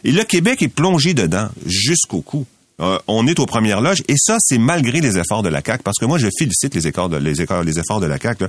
et 0.04 0.12
le 0.12 0.24
Québec 0.24 0.62
est 0.62 0.68
plongé 0.68 1.14
dedans 1.14 1.50
jusqu'au 1.66 2.22
cou. 2.22 2.46
Euh, 2.80 3.00
on 3.08 3.26
est 3.26 3.40
aux 3.40 3.48
premières 3.48 3.82
loges 3.82 4.04
et 4.08 4.14
ça 4.18 4.38
c'est 4.40 4.60
malgré 4.60 5.02
les 5.02 5.18
efforts 5.18 5.42
de 5.42 5.50
la 5.50 5.64
CAC 5.64 5.82
parce 5.82 5.98
que 5.98 6.06
moi 6.06 6.20
je 6.20 6.28
félicite 6.38 6.76
les 6.76 6.88
efforts 6.88 7.10
de 7.10 7.18
les, 7.18 7.42
efforts, 7.42 7.64
les 7.64 7.80
efforts 7.80 8.00
de 8.00 8.06
la 8.06 8.20
CAC. 8.20 8.44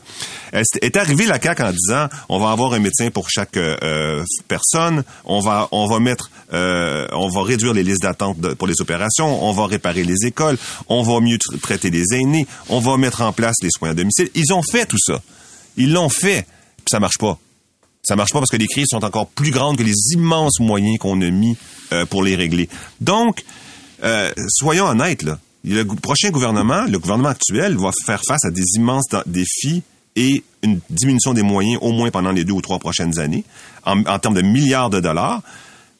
Est, 0.52 0.66
est 0.82 0.96
arrivé 0.98 1.24
la 1.24 1.38
CAC 1.38 1.60
en 1.60 1.72
disant 1.72 2.08
on 2.28 2.38
va 2.38 2.50
avoir 2.50 2.74
un 2.74 2.78
médecin 2.78 3.10
pour 3.10 3.30
chaque 3.30 3.56
euh, 3.56 4.22
personne, 4.46 5.02
on 5.24 5.40
va 5.40 5.68
on 5.72 5.86
va 5.86 5.98
mettre 5.98 6.30
euh, 6.52 7.06
on 7.12 7.30
va 7.30 7.42
réduire 7.42 7.72
les 7.72 7.82
listes 7.82 8.02
d'attente 8.02 8.54
pour 8.56 8.66
les 8.66 8.82
opérations, 8.82 9.48
on 9.48 9.52
va 9.52 9.66
réparer 9.66 10.04
les 10.04 10.26
écoles, 10.26 10.58
on 10.88 11.02
va 11.02 11.20
mieux 11.20 11.38
traiter 11.62 11.88
les 11.88 12.04
aînés, 12.12 12.46
on 12.68 12.80
va 12.80 12.98
mettre 12.98 13.22
en 13.22 13.32
place 13.32 13.56
les 13.62 13.70
soins 13.70 13.90
à 13.90 13.94
domicile. 13.94 14.28
Ils 14.34 14.52
ont 14.52 14.62
fait 14.62 14.84
tout 14.84 14.98
ça. 14.98 15.22
Ils 15.78 15.92
l'ont 15.94 16.10
fait. 16.10 16.46
Puis 16.76 16.90
ça 16.90 17.00
marche 17.00 17.16
pas. 17.16 17.38
Ça 18.02 18.14
marche 18.14 18.32
pas 18.32 18.40
parce 18.40 18.50
que 18.50 18.56
les 18.58 18.66
crises 18.66 18.88
sont 18.90 19.04
encore 19.04 19.26
plus 19.26 19.50
grandes 19.50 19.78
que 19.78 19.82
les 19.82 20.12
immenses 20.12 20.60
moyens 20.60 20.98
qu'on 20.98 21.20
a 21.22 21.30
mis 21.30 21.56
euh, 21.92 22.04
pour 22.04 22.22
les 22.22 22.36
régler. 22.36 22.68
Donc, 23.00 23.44
euh, 24.02 24.32
soyons 24.48 24.86
honnêtes, 24.86 25.22
là. 25.22 25.38
Le 25.64 25.82
prochain 25.84 26.30
gouvernement, 26.30 26.84
le 26.84 26.98
gouvernement 26.98 27.30
actuel, 27.30 27.76
va 27.76 27.90
faire 28.06 28.20
face 28.26 28.44
à 28.44 28.50
des 28.50 28.64
immenses 28.76 29.06
défis 29.26 29.82
et 30.16 30.42
une 30.62 30.80
diminution 30.88 31.34
des 31.34 31.42
moyens 31.42 31.78
au 31.82 31.92
moins 31.92 32.10
pendant 32.10 32.32
les 32.32 32.44
deux 32.44 32.52
ou 32.52 32.62
trois 32.62 32.78
prochaines 32.78 33.18
années, 33.18 33.44
en, 33.84 34.00
en 34.04 34.18
termes 34.18 34.34
de 34.34 34.42
milliards 34.42 34.90
de 34.90 35.00
dollars. 35.00 35.42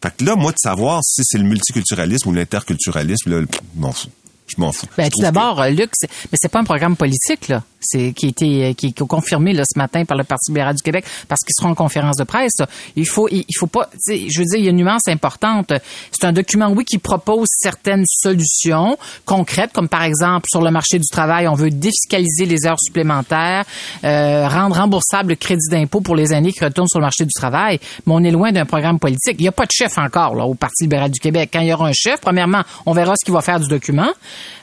Fait 0.03 0.17
que 0.17 0.25
là, 0.25 0.37
moi, 0.37 0.53
de 0.53 0.59
savoir 0.59 1.03
si 1.03 1.23
c'est 1.25 1.39
le 1.39 1.45
multiculturalisme 1.45 2.29
ou 2.29 2.33
l'interculturalisme, 2.33 3.31
là, 3.31 3.47
m'en 3.75 3.93
fous. 3.93 4.09
Je 4.47 4.55
m'en 4.59 4.73
fous. 4.73 4.87
Ben, 4.97 5.11
tout 5.11 5.21
d'abord, 5.21 5.57
que... 5.57 5.71
Luc, 5.71 5.91
mais 6.03 6.39
c'est 6.41 6.49
pas 6.51 6.61
un 6.61 6.65
programme 6.65 6.97
politique, 6.97 7.49
là. 7.49 7.63
C'est 7.81 8.13
qui 8.13 8.27
a 8.27 8.29
été 8.29 8.75
qui 8.75 8.87
est 8.89 9.07
confirmé 9.07 9.53
là, 9.53 9.63
ce 9.65 9.79
matin 9.79 10.05
par 10.05 10.17
le 10.17 10.25
Parti 10.25 10.51
libéral 10.51 10.75
du 10.75 10.83
Québec 10.83 11.05
parce 11.29 11.41
qu'ils 11.43 11.55
seront 11.57 11.71
en 11.71 11.75
conférence 11.75 12.17
de 12.17 12.25
presse. 12.25 12.57
Il 12.97 13.07
faut 13.07 13.29
il 13.31 13.45
faut 13.57 13.67
pas 13.67 13.89
je 14.07 14.39
veux 14.39 14.45
dire 14.45 14.59
il 14.59 14.65
y 14.65 14.69
a 14.69 14.71
une 14.71 14.77
nuance 14.77 15.09
importante. 15.09 15.73
C'est 16.11 16.27
un 16.27 16.33
document 16.33 16.71
oui 16.71 16.85
qui 16.85 16.99
propose 16.99 17.49
certaines 17.51 18.05
solutions 18.07 18.97
concrètes 19.25 19.73
comme 19.73 19.89
par 19.89 20.03
exemple 20.03 20.47
sur 20.51 20.63
le 20.63 20.71
marché 20.71 20.99
du 20.99 21.09
travail, 21.09 21.49
on 21.49 21.55
veut 21.55 21.71
défiscaliser 21.71 22.47
les 22.47 22.67
heures 22.67 22.81
supplémentaires, 22.81 23.65
euh, 24.05 24.49
rendre 24.49 24.77
remboursable 24.77 25.31
le 25.31 25.37
crédit 25.37 25.69
d'impôt 25.71 26.01
pour 26.01 26.17
les 26.17 26.33
années 26.33 26.53
qui 26.53 26.65
retournent 26.65 26.89
sur 26.89 26.99
le 26.99 27.05
marché 27.05 27.25
du 27.25 27.33
travail, 27.33 27.79
mais 28.07 28.13
on 28.15 28.25
est 28.25 28.31
loin 28.31 28.53
d'un 28.53 28.67
programme 28.67 28.99
politique. 28.99 29.37
Il 29.39 29.43
n'y 29.43 29.49
a 29.49 29.53
pas 29.53 29.67
de 29.67 29.73
chef 29.73 29.99
encore 29.99 30.35
là 30.35 30.45
au 30.45 30.55
Parti 30.55 30.85
libéral 30.85 31.11
du 31.11 31.21
Québec. 31.21 31.51
Quand 31.53 31.61
il 31.61 31.69
y 31.69 31.73
aura 31.73 31.89
un 31.89 31.93
chef, 31.93 32.21
premièrement, 32.21 32.63
on 32.87 32.93
verra 32.93 33.15
ce 33.19 33.25
qu'il 33.25 33.35
va 33.35 33.41
faire 33.41 33.61
du 33.61 33.69
document. 33.69 34.09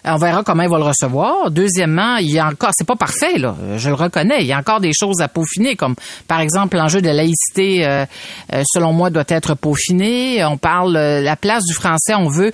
On 0.08 0.18
verra 0.18 0.44
comment 0.44 0.64
il 0.64 0.70
va 0.70 0.78
le 0.78 0.84
recevoir. 0.84 1.50
Deuxièmement, 1.50 2.18
il 2.18 2.32
y 2.32 2.40
a 2.40 2.48
encore 2.48 2.70
c'est 2.74 2.88
pas 2.88 2.96
parfait, 2.96 3.38
là. 3.38 3.56
Je 3.78 3.90
le 3.90 3.96
reconnais. 3.96 4.42
Il 4.42 4.48
y 4.48 4.54
a 4.54 4.58
encore 4.58 4.80
des 4.80 4.92
choses 4.94 5.22
à 5.22 5.28
peaufiner, 5.28 5.76
comme 5.76 5.96
par 6.28 6.42
exemple 6.42 6.78
l'enjeu 6.78 7.02
de 7.02 7.08
la 7.08 7.14
laïcité, 7.14 7.86
euh, 7.86 8.06
euh, 8.54 8.64
selon 8.66 8.94
moi, 8.94 9.10
doit 9.10 9.24
être 9.28 9.56
peaufiné. 9.56 10.44
On 10.46 10.58
parle 10.58 10.96
euh, 10.96 11.22
la 11.22 11.36
place 11.36 11.64
du 11.66 11.74
français. 11.74 12.14
On 12.16 12.30
veut 12.30 12.52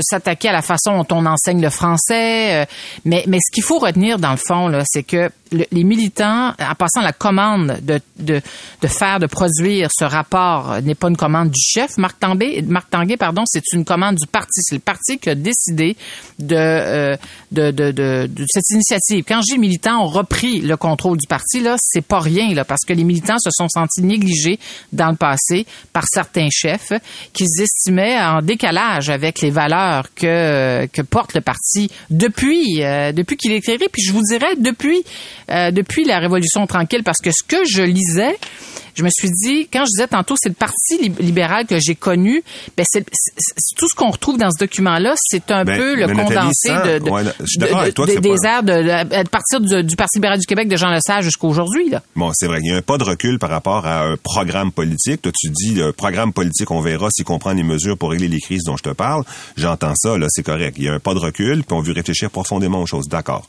s'attaquer 0.00 0.48
à 0.48 0.52
la 0.52 0.62
façon 0.62 0.96
dont 0.96 1.16
on 1.16 1.26
enseigne 1.26 1.62
le 1.62 1.70
français. 1.70 2.66
mais, 3.04 3.24
ce 3.26 3.52
qu'il 3.52 3.62
faut 3.62 3.78
retenir 3.78 4.18
dans 4.18 4.32
le 4.32 4.36
fond, 4.36 4.72
c'est 4.84 5.02
que 5.02 5.30
le, 5.52 5.64
les 5.70 5.84
militants, 5.84 6.48
en 6.58 6.74
passant 6.76 7.02
la 7.02 7.12
commande 7.12 7.78
de, 7.82 8.00
de, 8.18 8.40
de 8.82 8.88
faire, 8.88 9.20
de 9.20 9.26
produire 9.26 9.90
ce 9.96 10.04
rapport, 10.04 10.80
n'est 10.82 10.94
pas 10.94 11.08
une 11.08 11.16
commande 11.16 11.50
du 11.50 11.60
chef, 11.60 11.98
Marc 11.98 12.18
Tanguay, 12.18 12.62
Marc 12.66 12.90
Tanguay 12.90 13.16
pardon, 13.16 13.44
c'est 13.46 13.62
une 13.72 13.84
commande 13.84 14.16
du 14.16 14.26
parti. 14.26 14.60
C'est 14.62 14.74
le 14.74 14.80
parti 14.80 15.18
qui 15.18 15.30
a 15.30 15.34
décidé 15.34 15.96
de, 16.38 16.56
euh, 16.56 17.16
de, 17.52 17.70
de, 17.70 17.90
de, 17.92 18.26
de, 18.26 18.44
cette 18.48 18.68
initiative. 18.70 19.24
Quand 19.26 19.40
dis 19.40 19.58
militants 19.58 20.04
ont 20.04 20.08
repris 20.08 20.60
le 20.60 20.76
contrôle 20.76 21.18
du 21.18 21.26
parti, 21.26 21.60
là, 21.60 21.76
c'est 21.78 22.04
pas 22.04 22.20
rien, 22.20 22.52
là, 22.54 22.64
parce 22.64 22.84
que 22.86 22.92
les 22.92 23.04
militants 23.04 23.38
se 23.38 23.50
sont 23.50 23.68
sentis 23.68 24.02
négligés 24.02 24.58
dans 24.92 25.10
le 25.10 25.16
passé 25.16 25.66
par 25.92 26.04
certains 26.06 26.48
chefs 26.50 26.92
qu'ils 27.32 27.62
estimaient 27.62 28.20
en 28.20 28.42
décalage 28.42 29.10
avec 29.10 29.40
les 29.40 29.50
valeurs 29.50 30.08
que, 30.14 30.86
que 30.86 31.02
porte 31.02 31.34
le 31.34 31.40
parti 31.40 31.90
depuis, 32.10 32.82
euh, 32.82 33.12
depuis 33.12 33.36
qu'il 33.36 33.52
est 33.52 33.60
créé. 33.60 33.76
Puis 33.78 34.02
je 34.02 34.12
vous 34.12 34.22
dirais, 34.22 34.56
depuis 34.56 35.02
euh, 35.50 35.70
depuis 35.70 36.04
la 36.04 36.18
Révolution 36.18 36.66
tranquille, 36.66 37.02
parce 37.04 37.20
que 37.20 37.30
ce 37.30 37.44
que 37.46 37.64
je 37.64 37.82
lisais, 37.82 38.36
je 38.96 39.04
me 39.04 39.10
suis 39.10 39.30
dit, 39.30 39.68
quand 39.70 39.80
je 39.80 39.90
disais 39.96 40.08
tantôt, 40.08 40.34
c'est 40.38 40.48
le 40.48 40.54
parti 40.54 41.12
libéral 41.20 41.66
que 41.66 41.78
j'ai 41.78 41.94
connu, 41.94 42.42
ben 42.76 42.84
c'est, 42.88 43.04
tout 43.76 43.88
ce 43.88 43.94
qu'on 43.94 44.10
retrouve 44.10 44.38
dans 44.38 44.50
ce 44.50 44.58
document-là, 44.58 45.14
c'est 45.18 45.50
un 45.50 45.64
ben, 45.64 45.78
peu 45.78 45.94
le 45.94 46.06
condensé 46.08 46.70
de, 46.70 46.98
de, 46.98 47.10
ouais, 47.10 47.24
de, 47.24 47.90
toi 47.90 48.06
de 48.06 48.18
des 48.18 48.36
airs 48.44 48.62
de, 48.62 48.72
de, 48.72 49.28
partir 49.28 49.60
du, 49.60 49.84
du, 49.84 49.96
Parti 49.96 50.16
libéral 50.18 50.38
du 50.38 50.46
Québec 50.46 50.68
de 50.68 50.76
Jean 50.76 50.90
Lesage 50.90 51.24
jusqu'à 51.24 51.46
aujourd'hui. 51.46 51.92
Bon, 52.14 52.30
c'est 52.34 52.46
vrai, 52.46 52.58
il 52.62 52.70
y 52.70 52.72
a 52.72 52.76
un 52.76 52.82
pas 52.82 52.96
de 52.96 53.04
recul 53.04 53.38
par 53.38 53.50
rapport 53.50 53.86
à 53.86 54.04
un 54.04 54.16
programme 54.16 54.72
politique. 54.72 55.22
Toi, 55.22 55.32
tu 55.38 55.50
dis, 55.50 55.74
le 55.74 55.92
programme 55.92 56.32
politique, 56.32 56.70
on 56.70 56.80
verra 56.80 57.08
s'il 57.10 57.24
comprend 57.24 57.52
les 57.52 57.62
mesures 57.62 57.98
pour 57.98 58.10
régler 58.10 58.28
les 58.28 58.40
crises 58.40 58.64
dont 58.64 58.76
je 58.78 58.82
te 58.82 58.90
parle. 58.90 59.24
J'entends 59.56 59.94
ça, 59.94 60.16
là, 60.16 60.26
c'est 60.30 60.42
correct. 60.42 60.76
Il 60.78 60.84
y 60.84 60.88
a 60.88 60.94
un 60.94 61.00
pas 61.00 61.12
de 61.12 61.18
recul, 61.18 61.64
puis 61.64 61.76
on 61.76 61.80
veut 61.80 61.92
réfléchir 61.92 62.30
profondément 62.30 62.80
aux 62.80 62.86
choses. 62.86 63.08
D'accord. 63.08 63.46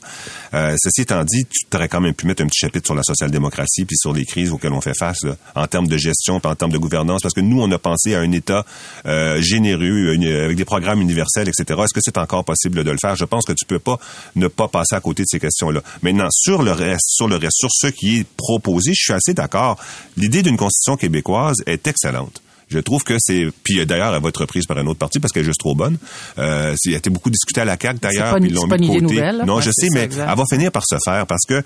Euh, 0.52 0.76
ceci 0.78 1.02
étant 1.02 1.24
dit, 1.24 1.46
tu 1.46 1.66
t'aurais 1.70 1.88
quand 1.88 2.00
même 2.00 2.14
pu 2.14 2.26
mettre 2.26 2.42
un 2.42 2.46
petit 2.46 2.58
chapitre 2.58 2.86
sur 2.86 2.94
la 2.94 3.02
social-démocratie 3.02 3.86
puis 3.86 3.96
sur 3.96 4.12
les 4.12 4.26
crises 4.26 4.52
auxquelles 4.52 4.72
on 4.72 4.80
fait 4.80 4.96
face. 4.96 5.22
Là 5.22 5.37
en 5.54 5.66
termes 5.66 5.88
de 5.88 5.96
gestion, 5.96 6.40
en 6.42 6.54
termes 6.54 6.72
de 6.72 6.78
gouvernance, 6.78 7.22
parce 7.22 7.34
que 7.34 7.40
nous, 7.40 7.60
on 7.60 7.70
a 7.72 7.78
pensé 7.78 8.14
à 8.14 8.20
un 8.20 8.32
État 8.32 8.64
euh, 9.06 9.40
généreux, 9.40 10.10
avec 10.10 10.56
des 10.56 10.64
programmes 10.64 11.00
universels, 11.00 11.48
etc. 11.48 11.80
Est-ce 11.82 11.94
que 11.94 12.00
c'est 12.02 12.18
encore 12.18 12.44
possible 12.44 12.84
de 12.84 12.90
le 12.90 12.98
faire? 13.00 13.16
Je 13.16 13.24
pense 13.24 13.44
que 13.44 13.52
tu 13.52 13.64
peux 13.64 13.78
pas 13.78 13.98
ne 14.36 14.48
pas 14.48 14.68
passer 14.68 14.94
à 14.94 15.00
côté 15.00 15.22
de 15.22 15.28
ces 15.28 15.40
questions-là. 15.40 15.80
Maintenant, 16.02 16.28
sur 16.30 16.62
le 16.62 16.72
reste, 16.72 17.08
sur 17.08 17.28
le 17.28 17.36
reste, 17.36 17.56
sur 17.58 17.70
ce 17.72 17.88
qui 17.88 18.18
est 18.18 18.26
proposé, 18.36 18.92
je 18.94 19.02
suis 19.02 19.12
assez 19.12 19.34
d'accord. 19.34 19.78
L'idée 20.16 20.42
d'une 20.42 20.56
constitution 20.56 20.96
québécoise 20.96 21.56
est 21.66 21.86
excellente. 21.86 22.42
Je 22.68 22.78
trouve 22.78 23.02
que 23.04 23.14
c'est 23.18 23.48
puis 23.64 23.84
d'ailleurs 23.86 24.14
elle 24.14 24.22
va 24.22 24.28
être 24.28 24.40
reprise 24.40 24.66
par 24.66 24.78
un 24.78 24.86
autre 24.86 24.98
parti 24.98 25.20
parce 25.20 25.32
qu'elle 25.32 25.42
est 25.42 25.46
juste 25.46 25.60
trop 25.60 25.74
bonne. 25.74 25.96
Euh, 26.38 26.74
il 26.84 26.94
a 26.94 26.98
été 26.98 27.10
beaucoup 27.10 27.30
discuté 27.30 27.60
à 27.60 27.64
la 27.64 27.76
CAQ 27.80 27.98
d'ailleurs 28.00 28.36
puis 28.36 28.48
ils 28.48 28.54
l'ont 28.54 28.66
mis 28.66 28.80
de 28.80 28.86
côté. 28.86 29.00
Nouvelle, 29.00 29.44
non, 29.46 29.60
je 29.60 29.70
sais 29.72 29.88
mais 29.92 30.04
exact. 30.04 30.28
elle 30.30 30.36
va 30.36 30.44
finir 30.50 30.72
par 30.72 30.84
se 30.86 30.96
faire 31.04 31.26
parce 31.26 31.44
que 31.48 31.62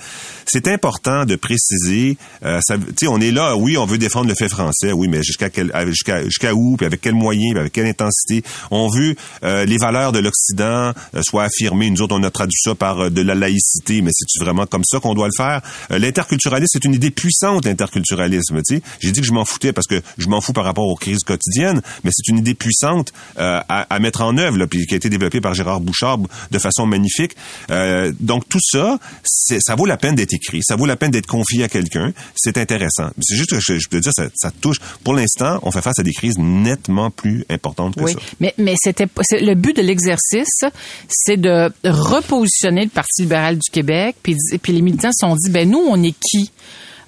c'est 0.47 0.69
important 0.69 1.25
de 1.25 1.37
préciser 1.37 2.17
euh, 2.45 2.61
tu 2.69 2.77
sais 3.01 3.07
on 3.07 3.21
est 3.21 3.31
là 3.31 3.57
oui, 3.57 3.77
on 3.77 3.87
veut 3.87 3.99
défendre 3.99 4.29
le 4.29 4.35
fait 4.35 4.49
français, 4.49 4.93
oui, 4.93 5.09
mais 5.09 5.23
jusqu'à 5.23 5.51
quel 5.51 5.73
jusqu'à 5.89 6.25
jusqu'à 6.25 6.55
où 6.55 6.77
puis 6.77 6.87
avec 6.87 7.01
quels 7.01 7.15
moyens, 7.15 7.53
puis 7.53 7.61
avec 7.61 7.73
quelle 7.73 7.87
intensité? 7.87 8.43
On 8.71 8.89
veut 8.89 9.15
euh, 9.45 9.65
les 9.65 9.77
valeurs 9.77 10.13
de 10.13 10.19
l'occident 10.19 10.93
euh, 11.15 11.23
soient 11.23 11.45
affirmées. 11.45 11.91
Nous 11.91 12.03
autres 12.03 12.17
on 12.17 12.23
a 12.23 12.31
traduit 12.31 12.59
ça 12.63 12.75
par 12.75 13.01
euh, 13.01 13.11
de 13.11 13.23
la 13.23 13.35
laïcité, 13.35 14.03
mais 14.03 14.11
c'est 14.15 14.43
vraiment 14.43 14.67
comme 14.67 14.85
ça 14.85 15.01
qu'on 15.01 15.15
doit 15.15 15.27
le 15.27 15.33
faire? 15.37 15.61
Euh, 15.91 15.99
L'interculturalisme 15.99 16.69
c'est 16.73 16.85
une 16.85 16.95
idée 16.95 17.11
puissante 17.11 17.65
l'interculturalisme, 17.65 18.61
tu 18.67 18.77
sais. 18.77 18.83
J'ai 19.01 19.13
dit 19.13 19.21
que 19.21 19.27
je 19.27 19.33
m'en 19.33 19.45
foutais 19.45 19.73
parce 19.73 19.87
que 19.87 20.01
je 20.19 20.29
m'en 20.29 20.41
fous 20.41 20.53
par 20.53 20.65
rapport 20.65 20.92
aux 20.93 20.97
crises 20.97 21.25
quotidiennes, 21.25 21.83
mais 22.05 22.11
c'est 22.13 22.31
une 22.31 22.39
idée 22.39 22.55
puissante 22.55 23.13
euh, 23.39 23.61
à, 23.69 23.95
à, 23.95 23.99
mettre 23.99 24.23
en 24.23 24.37
œuvre, 24.39 24.59
là, 24.59 24.67
puis 24.67 24.87
qui 24.87 24.95
a 24.95 24.97
été 24.97 25.09
développée 25.09 25.41
par 25.41 25.55
Gérard 25.55 25.81
Bouchard 25.81 26.19
de 26.51 26.59
façon 26.59 26.87
magnifique. 26.87 27.37
Euh, 27.71 28.13
donc 28.21 28.49
tout 28.49 28.61
ça, 28.63 28.99
ça 29.25 29.75
vaut 29.75 29.87
la 29.87 29.97
peine 29.97 30.15
d'être 30.15 30.35
écrit, 30.35 30.61
ça 30.63 30.77
vaut 30.77 30.87
la 30.87 30.97
peine 30.97 31.11
d'être 31.11 31.27
confié 31.27 31.65
à 31.65 31.69
quelqu'un. 31.69 32.13
C'est 32.37 32.59
intéressant. 32.59 33.11
C'est 33.21 33.37
juste 33.37 33.51
que 33.51 33.61
je, 33.61 33.79
je 33.79 33.89
peux 33.89 34.01
dire, 34.01 34.13
ça, 34.15 34.27
ça 34.35 34.51
touche. 34.51 34.79
Pour 35.05 35.15
l'instant, 35.15 35.59
on 35.63 35.71
fait 35.71 35.83
face 35.83 35.99
à 35.99 36.03
des 36.03 36.13
crises 36.13 36.39
nettement 36.39 37.11
plus 37.11 37.45
importantes 37.49 37.97
que 37.97 38.03
oui, 38.03 38.13
ça. 38.13 38.19
Mais, 38.41 38.55
mais 38.59 38.75
c'était 38.77 39.07
le 39.31 39.55
but 39.55 39.77
de 39.77 39.83
l'exercice, 39.83 40.65
c'est 41.09 41.37
de 41.37 41.73
repositionner 41.85 42.85
le 42.85 42.91
Parti 42.91 43.23
libéral 43.23 43.57
du 43.57 43.71
Québec, 43.71 44.17
puis, 44.23 44.37
puis 44.63 44.73
les 44.73 44.83
militants 44.83 45.13
se 45.13 45.27
sont 45.27 45.35
dit, 45.37 45.51
ben 45.51 45.69
nous, 45.69 45.83
on 45.89 46.03
est 46.03 46.15
qui? 46.19 46.51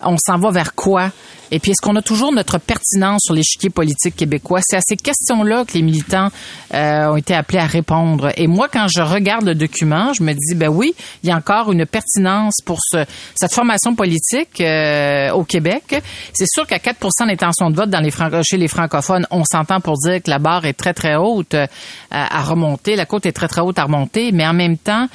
On 0.04 0.16
s'en 0.18 0.38
va 0.38 0.50
vers 0.50 0.74
quoi? 0.74 1.10
Et 1.50 1.60
puis, 1.60 1.70
est-ce 1.70 1.80
qu'on 1.80 1.94
a 1.94 2.02
toujours 2.02 2.32
notre 2.32 2.58
pertinence 2.58 3.20
sur 3.24 3.34
l'échiquier 3.34 3.70
politique 3.70 4.16
québécois? 4.16 4.60
C'est 4.62 4.76
à 4.76 4.80
ces 4.80 4.96
questions-là 4.96 5.64
que 5.64 5.74
les 5.74 5.82
militants 5.82 6.28
euh, 6.72 7.12
ont 7.12 7.16
été 7.16 7.34
appelés 7.34 7.60
à 7.60 7.66
répondre. 7.66 8.32
Et 8.36 8.46
moi, 8.46 8.68
quand 8.72 8.86
je 8.88 9.00
regarde 9.00 9.44
le 9.44 9.54
document, 9.54 10.12
je 10.14 10.22
me 10.22 10.32
dis, 10.32 10.54
ben 10.54 10.68
oui, 10.68 10.94
il 11.22 11.28
y 11.28 11.32
a 11.32 11.36
encore 11.36 11.70
une 11.70 11.86
pertinence 11.86 12.54
pour 12.64 12.78
ce, 12.82 13.04
cette 13.36 13.52
formation 13.52 13.94
politique 13.94 14.60
euh, 14.60 15.30
au 15.30 15.44
Québec. 15.44 16.02
C'est 16.32 16.48
sûr 16.48 16.66
qu'à 16.66 16.78
4% 16.78 17.28
d'intention 17.28 17.70
de 17.70 17.76
vote 17.76 17.90
dans 17.90 18.00
les 18.00 18.10
chez 18.42 18.56
les 18.56 18.68
francophones, 18.68 19.26
on 19.30 19.44
s'entend 19.44 19.80
pour 19.80 19.96
dire 19.98 20.22
que 20.22 20.30
la 20.30 20.38
barre 20.38 20.64
est 20.64 20.72
très, 20.72 20.94
très 20.94 21.16
haute 21.16 21.54
euh, 21.54 21.66
à 22.10 22.42
remonter. 22.42 22.96
La 22.96 23.06
côte 23.06 23.26
est 23.26 23.32
très, 23.32 23.48
très 23.48 23.60
haute 23.60 23.78
à 23.78 23.84
remonter. 23.84 24.32
Mais 24.32 24.46
en 24.46 24.54
même 24.54 24.78
temps, 24.78 25.08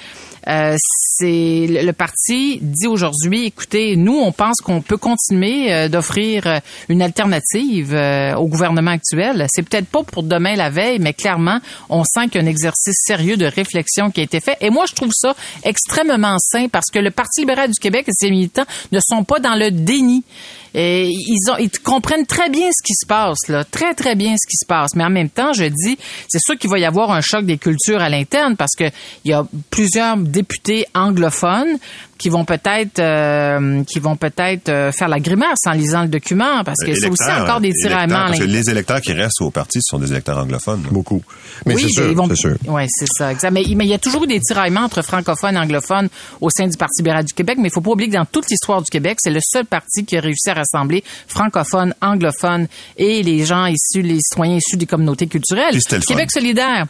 euh, 0.50 0.76
c'est 1.20 1.68
le 1.68 1.92
parti 1.92 2.60
dit 2.62 2.88
aujourd'hui, 2.88 3.48
écoutez, 3.48 3.98
nous, 3.98 4.18
on 4.18 4.32
pense 4.32 4.62
qu'on 4.62 4.82
peut 4.82 4.96
continuer 4.96 5.72
euh, 5.74 5.90
d'offrir 5.90 6.48
euh, 6.48 6.60
une 6.88 7.02
alternative 7.02 7.94
euh, 7.94 8.36
au 8.36 8.48
gouvernement 8.48 8.92
actuel. 8.92 9.46
C'est 9.50 9.64
peut-être 9.64 9.88
pas 9.88 10.04
pour 10.04 10.24
demain 10.24 10.56
la 10.56 10.70
veille, 10.70 11.00
mais 11.00 11.14
clairement, 11.14 11.60
on 11.90 12.06
sent 12.06 12.30
qu'il 12.30 12.42
y 12.42 12.44
a 12.44 12.48
un 12.48 12.50
exercice 12.50 12.96
sérieux 13.06 13.36
de 13.36 13.46
réflexion 13.46 14.12
qui 14.12 14.22
a 14.22 14.24
été 14.24 14.40
fait. 14.40 14.58
Et 14.62 14.70
moi, 14.70 14.86
je 14.88 14.96
trouve 14.96 15.12
ça 15.14 15.36
extrêmement 15.64 16.38
sain 16.40 16.68
parce 16.72 16.90
que 16.90 17.00
le 17.00 17.12
Parti 17.12 17.42
libéral 17.42 17.70
du 17.70 17.80
Québec 17.80 18.06
et 18.08 18.14
ses 18.14 18.30
militants 18.30 18.66
ne 18.94 19.00
sont 19.02 19.26
pas 19.26 19.40
dans 19.40 19.56
le 19.56 19.72
déni. 19.72 20.24
Et 20.74 21.10
ils, 21.10 21.52
ont, 21.52 21.58
ils 21.58 21.72
comprennent 21.80 22.26
très 22.26 22.50
bien 22.50 22.70
ce 22.72 22.84
qui 22.84 22.94
se 22.94 23.06
passe, 23.08 23.48
là, 23.48 23.64
très 23.64 23.94
très 23.94 24.16
bien 24.16 24.36
ce 24.38 24.48
qui 24.48 24.58
se 24.58 24.66
passe. 24.66 24.96
Mais 24.96 25.04
en 25.04 25.10
même 25.10 25.30
temps, 25.30 25.54
je 25.54 25.66
dis, 25.66 25.98
c'est 26.28 26.42
sûr 26.42 26.58
qu'il 26.58 26.70
va 26.70 26.80
y 26.80 26.86
avoir 26.86 27.12
un 27.12 27.22
choc 27.22 27.46
des 27.46 27.58
cultures 27.58 28.02
à 28.02 28.10
l'interne 28.10 28.56
parce 28.56 28.76
que 28.78 28.86
il 29.26 29.32
y 29.32 29.34
a 29.34 29.46
plusieurs 29.70 30.18
députés 30.18 30.86
anglophones 30.94 31.78
qui 32.20 32.30
vont 32.30 32.46
peut-être 32.46 33.00
euh, 33.00 33.84
qui 33.86 34.00
vont 34.00 34.18
peut-être 34.18 34.70
euh, 34.70 34.92
faire 34.92 35.08
la 35.08 35.20
grimace 35.20 35.60
en 35.66 35.72
lisant 35.72 36.04
le 36.04 36.10
document 36.10 36.64
parce 36.66 36.84
que 36.86 36.94
c'est 36.94 37.10
aussi 37.10 37.32
encore 37.32 37.62
des 37.62 37.72
tiraillements 37.72 38.26
Parce 38.28 38.40
que 38.40 38.44
les 38.44 38.70
électeurs 38.70 39.02
qui 39.02 39.14
restent 39.14 39.42
au 39.42 39.50
parti, 39.50 39.80
ce 39.82 39.90
sont 39.90 40.00
des 40.00 40.12
électeurs 40.12 40.38
anglophones. 40.38 40.84
là. 40.84 40.90
Beaucoup. 40.92 41.24
Mais 41.66 41.76
oui, 41.76 41.84
c'est 41.84 42.02
sûr, 42.02 42.12
ils 42.12 42.16
vont. 42.16 42.28
c'est 42.28 42.36
sûr. 42.36 42.58
Ouais, 42.68 42.86
c'est 42.90 43.08
ça, 43.18 43.32
exact. 43.32 43.52
Mais, 43.52 43.64
mais 43.76 43.86
il 43.86 43.90
y 43.90 43.94
a 43.94 43.98
toujours 43.98 44.26
eu 44.26 44.28
des 44.28 44.40
tiraillements 44.42 44.82
entre 44.82 45.02
francophones 45.02 45.56
et 45.56 45.60
anglophones 45.60 46.10
au 46.42 46.50
sein 46.50 46.68
du 46.68 46.78
Parti 46.78 47.02
libéral 47.02 47.24
du 47.24 47.34
Québec. 47.34 47.58
Mais 47.60 47.70
il 47.70 47.72
faut 47.72 47.82
pas 47.82 47.92
oublier 47.92 48.10
que 48.10 48.16
dans 48.18 48.26
toute 48.26 48.50
l'histoire 48.50 48.82
du 48.82 48.90
Québec, 48.92 49.18
c'est 49.22 49.32
le 49.32 49.40
seul 49.42 49.66
parti 49.66 50.04
qui 50.04 50.18
a 50.18 50.20
réussi 50.20 50.50
à 50.50 50.56
rassembler 50.56 51.04
francophones, 51.28 51.94
anglophones 52.02 52.68
et 52.98 53.24
les 53.24 53.46
gens 53.46 53.66
issus, 53.66 54.02
les 54.02 54.20
citoyens 54.20 54.58
issus 54.58 54.76
des 54.76 54.86
communautés 54.86 55.28
culturelles. 55.28 55.72
Puis 55.72 55.82
le 55.90 56.02
fun. 56.02 56.14
Québec 56.14 56.32
solidaire. 56.32 56.86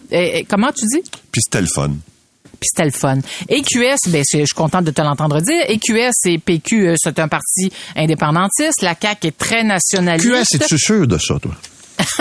Comment 0.49 0.71
tu 0.71 0.85
dis? 0.87 1.07
Puis 1.31 1.41
c'était 1.43 1.61
le 1.61 1.67
fun. 1.67 1.91
Puis 2.59 2.67
c'était 2.73 2.85
le 2.85 2.91
fun. 2.91 3.19
EQS, 3.49 4.09
ben, 4.09 4.21
c'est- 4.25 4.39
je 4.41 4.45
suis 4.45 4.55
contente 4.55 4.83
de 4.85 4.91
te 4.91 5.01
l'entendre 5.01 5.39
dire. 5.41 5.63
EQS 5.69 6.11
et 6.25 6.37
PQ, 6.39 6.89
euh, 6.89 6.95
c'est 6.97 7.17
un 7.19 7.27
parti 7.29 7.71
indépendantiste. 7.95 8.81
La 8.81 8.95
CAQ 8.99 9.27
est 9.27 9.37
très 9.37 9.63
nationaliste. 9.63 10.27
QS, 10.29 10.55
es-tu 10.55 10.77
sûr 10.77 11.07
de 11.07 11.17
ça, 11.17 11.35
toi? 11.41 11.51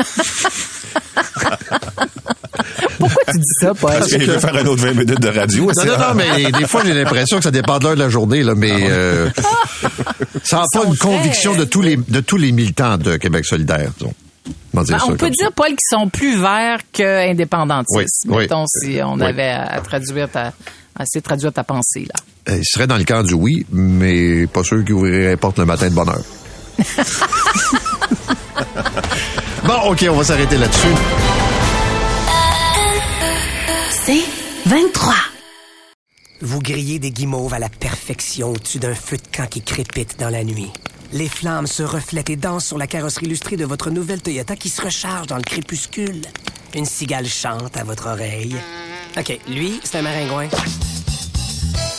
Pourquoi 2.98 3.22
tu 3.32 3.38
dis 3.38 3.44
ça, 3.60 3.74
Paul? 3.74 3.92
Parce 3.92 4.08
qu'il 4.08 4.24
veut 4.26 4.38
faire 4.38 4.56
un 4.56 4.66
autre 4.66 4.82
20 4.82 4.92
minutes 4.92 5.20
de 5.20 5.28
radio. 5.28 5.64
Non, 5.76 5.84
non, 5.84 5.98
non, 5.98 6.14
mais 6.14 6.50
des 6.52 6.66
fois, 6.66 6.82
j'ai 6.84 6.94
l'impression 6.94 7.38
que 7.38 7.44
ça 7.44 7.50
dépend 7.50 7.78
de 7.78 7.84
l'heure 7.84 7.94
de 7.94 8.00
la 8.00 8.08
journée, 8.08 8.42
là, 8.42 8.54
mais 8.56 8.72
euh, 8.90 9.30
ça 10.44 10.58
n'a 10.58 10.64
pas 10.72 10.84
une 10.86 10.96
conviction 10.96 11.54
de 11.54 11.64
tous 11.64 11.80
les 11.82 11.96
de 11.96 12.20
tous 12.20 12.36
les 12.36 12.52
militants 12.52 12.98
de 12.98 13.16
Québec 13.16 13.44
solidaire, 13.44 13.90
disons. 13.98 14.12
On 14.74 14.78
Ben, 14.82 14.84
ça 14.86 14.98
on 15.06 15.16
peut 15.16 15.30
dire, 15.30 15.52
Paul, 15.52 15.68
qu'ils 15.68 15.78
sont 15.90 16.08
plus 16.08 16.36
verts 16.40 16.80
que 16.92 17.30
indépendantistes. 17.30 18.24
Oui, 18.26 18.34
oui. 18.36 18.42
Mettons, 18.42 18.64
si 18.66 18.98
on 19.02 19.14
Oui. 19.16 19.22
avait 19.24 19.48
à, 19.48 19.64
à 19.64 19.80
traduire 19.80 20.30
ta, 20.30 20.52
à 20.96 21.02
essayer 21.02 21.20
de 21.20 21.24
traduire 21.26 21.52
ta 21.52 21.64
pensée, 21.64 22.06
là. 22.06 22.14
ça. 22.46 22.52
Euh, 22.54 22.58
Il 22.58 22.64
serait 22.64 22.86
dans 22.86 22.96
le 22.98 23.04
camp 23.04 23.22
du 23.22 23.34
oui, 23.34 23.66
mais 23.72 24.46
pas 24.46 24.62
sûr 24.64 24.84
qu'il 24.84 24.94
ouvrirait 24.94 25.30
la 25.30 25.36
porte 25.36 25.58
le 25.58 25.64
matin 25.66 25.88
de 25.88 25.94
bonne 25.94 26.08
heure. 26.08 26.22
bon, 29.64 29.90
OK, 29.90 30.04
on 30.10 30.14
va 30.14 30.24
s'arrêter 30.24 30.56
là-dessus. 30.56 30.88
C'est 33.90 34.22
23. 34.66 35.14
Vous 36.40 36.60
grillez 36.60 36.98
des 36.98 37.10
guimauves 37.10 37.52
à 37.54 37.58
la 37.58 37.68
perfection 37.68 38.50
au-dessus 38.52 38.78
d'un 38.78 38.94
feu 38.94 39.16
de 39.16 39.36
camp 39.36 39.46
qui 39.48 39.60
crépite 39.60 40.18
dans 40.20 40.30
la 40.30 40.44
nuit. 40.44 40.70
Les 41.12 41.28
flammes 41.28 41.66
se 41.66 41.82
reflètent 41.82 42.28
et 42.28 42.36
dansent 42.36 42.66
sur 42.66 42.76
la 42.76 42.86
carrosserie 42.86 43.26
illustrée 43.26 43.56
de 43.56 43.64
votre 43.64 43.90
nouvelle 43.90 44.20
Toyota 44.20 44.56
qui 44.56 44.68
se 44.68 44.82
recharge 44.82 45.26
dans 45.26 45.36
le 45.36 45.42
crépuscule. 45.42 46.20
Une 46.74 46.84
cigale 46.84 47.26
chante 47.26 47.78
à 47.78 47.84
votre 47.84 48.08
oreille. 48.08 48.56
OK, 49.16 49.40
lui, 49.48 49.80
c'est 49.82 49.98
un 49.98 50.02
maringouin. 50.02 50.48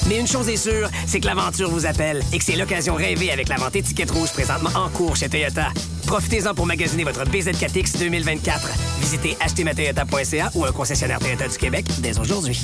Mais 0.08 0.20
une 0.20 0.28
chose 0.28 0.48
est 0.48 0.58
sûre, 0.58 0.90
c'est 1.08 1.20
que 1.20 1.26
l'aventure 1.26 1.72
vous 1.72 1.88
appelle 1.88 2.22
et 2.32 2.38
que 2.38 2.44
c'est 2.44 2.56
l'occasion 2.56 2.96
rêvée 2.96 3.32
avec 3.32 3.50
la 3.50 3.58
vente 3.58 3.76
étiquette 3.76 4.12
rouge 4.12 4.32
présentement 4.32 4.72
en 4.76 4.90
cours 4.90 5.16
chez 5.16 5.28
Toyota. 5.28 5.70
Profitez-en 6.06 6.54
pour 6.54 6.68
magasiner 6.68 7.04
votre 7.04 7.24
BZ4X 7.26 7.98
2024. 7.98 8.70
Visitez 9.02 9.38
achetermatoyota.ca 9.40 10.52
ou 10.54 10.66
un 10.66 10.72
concessionnaire 10.72 11.20
Toyota 11.20 11.48
du 11.48 11.58
Québec 11.58 11.86
dès 12.00 12.20
aujourd'hui. 12.20 12.60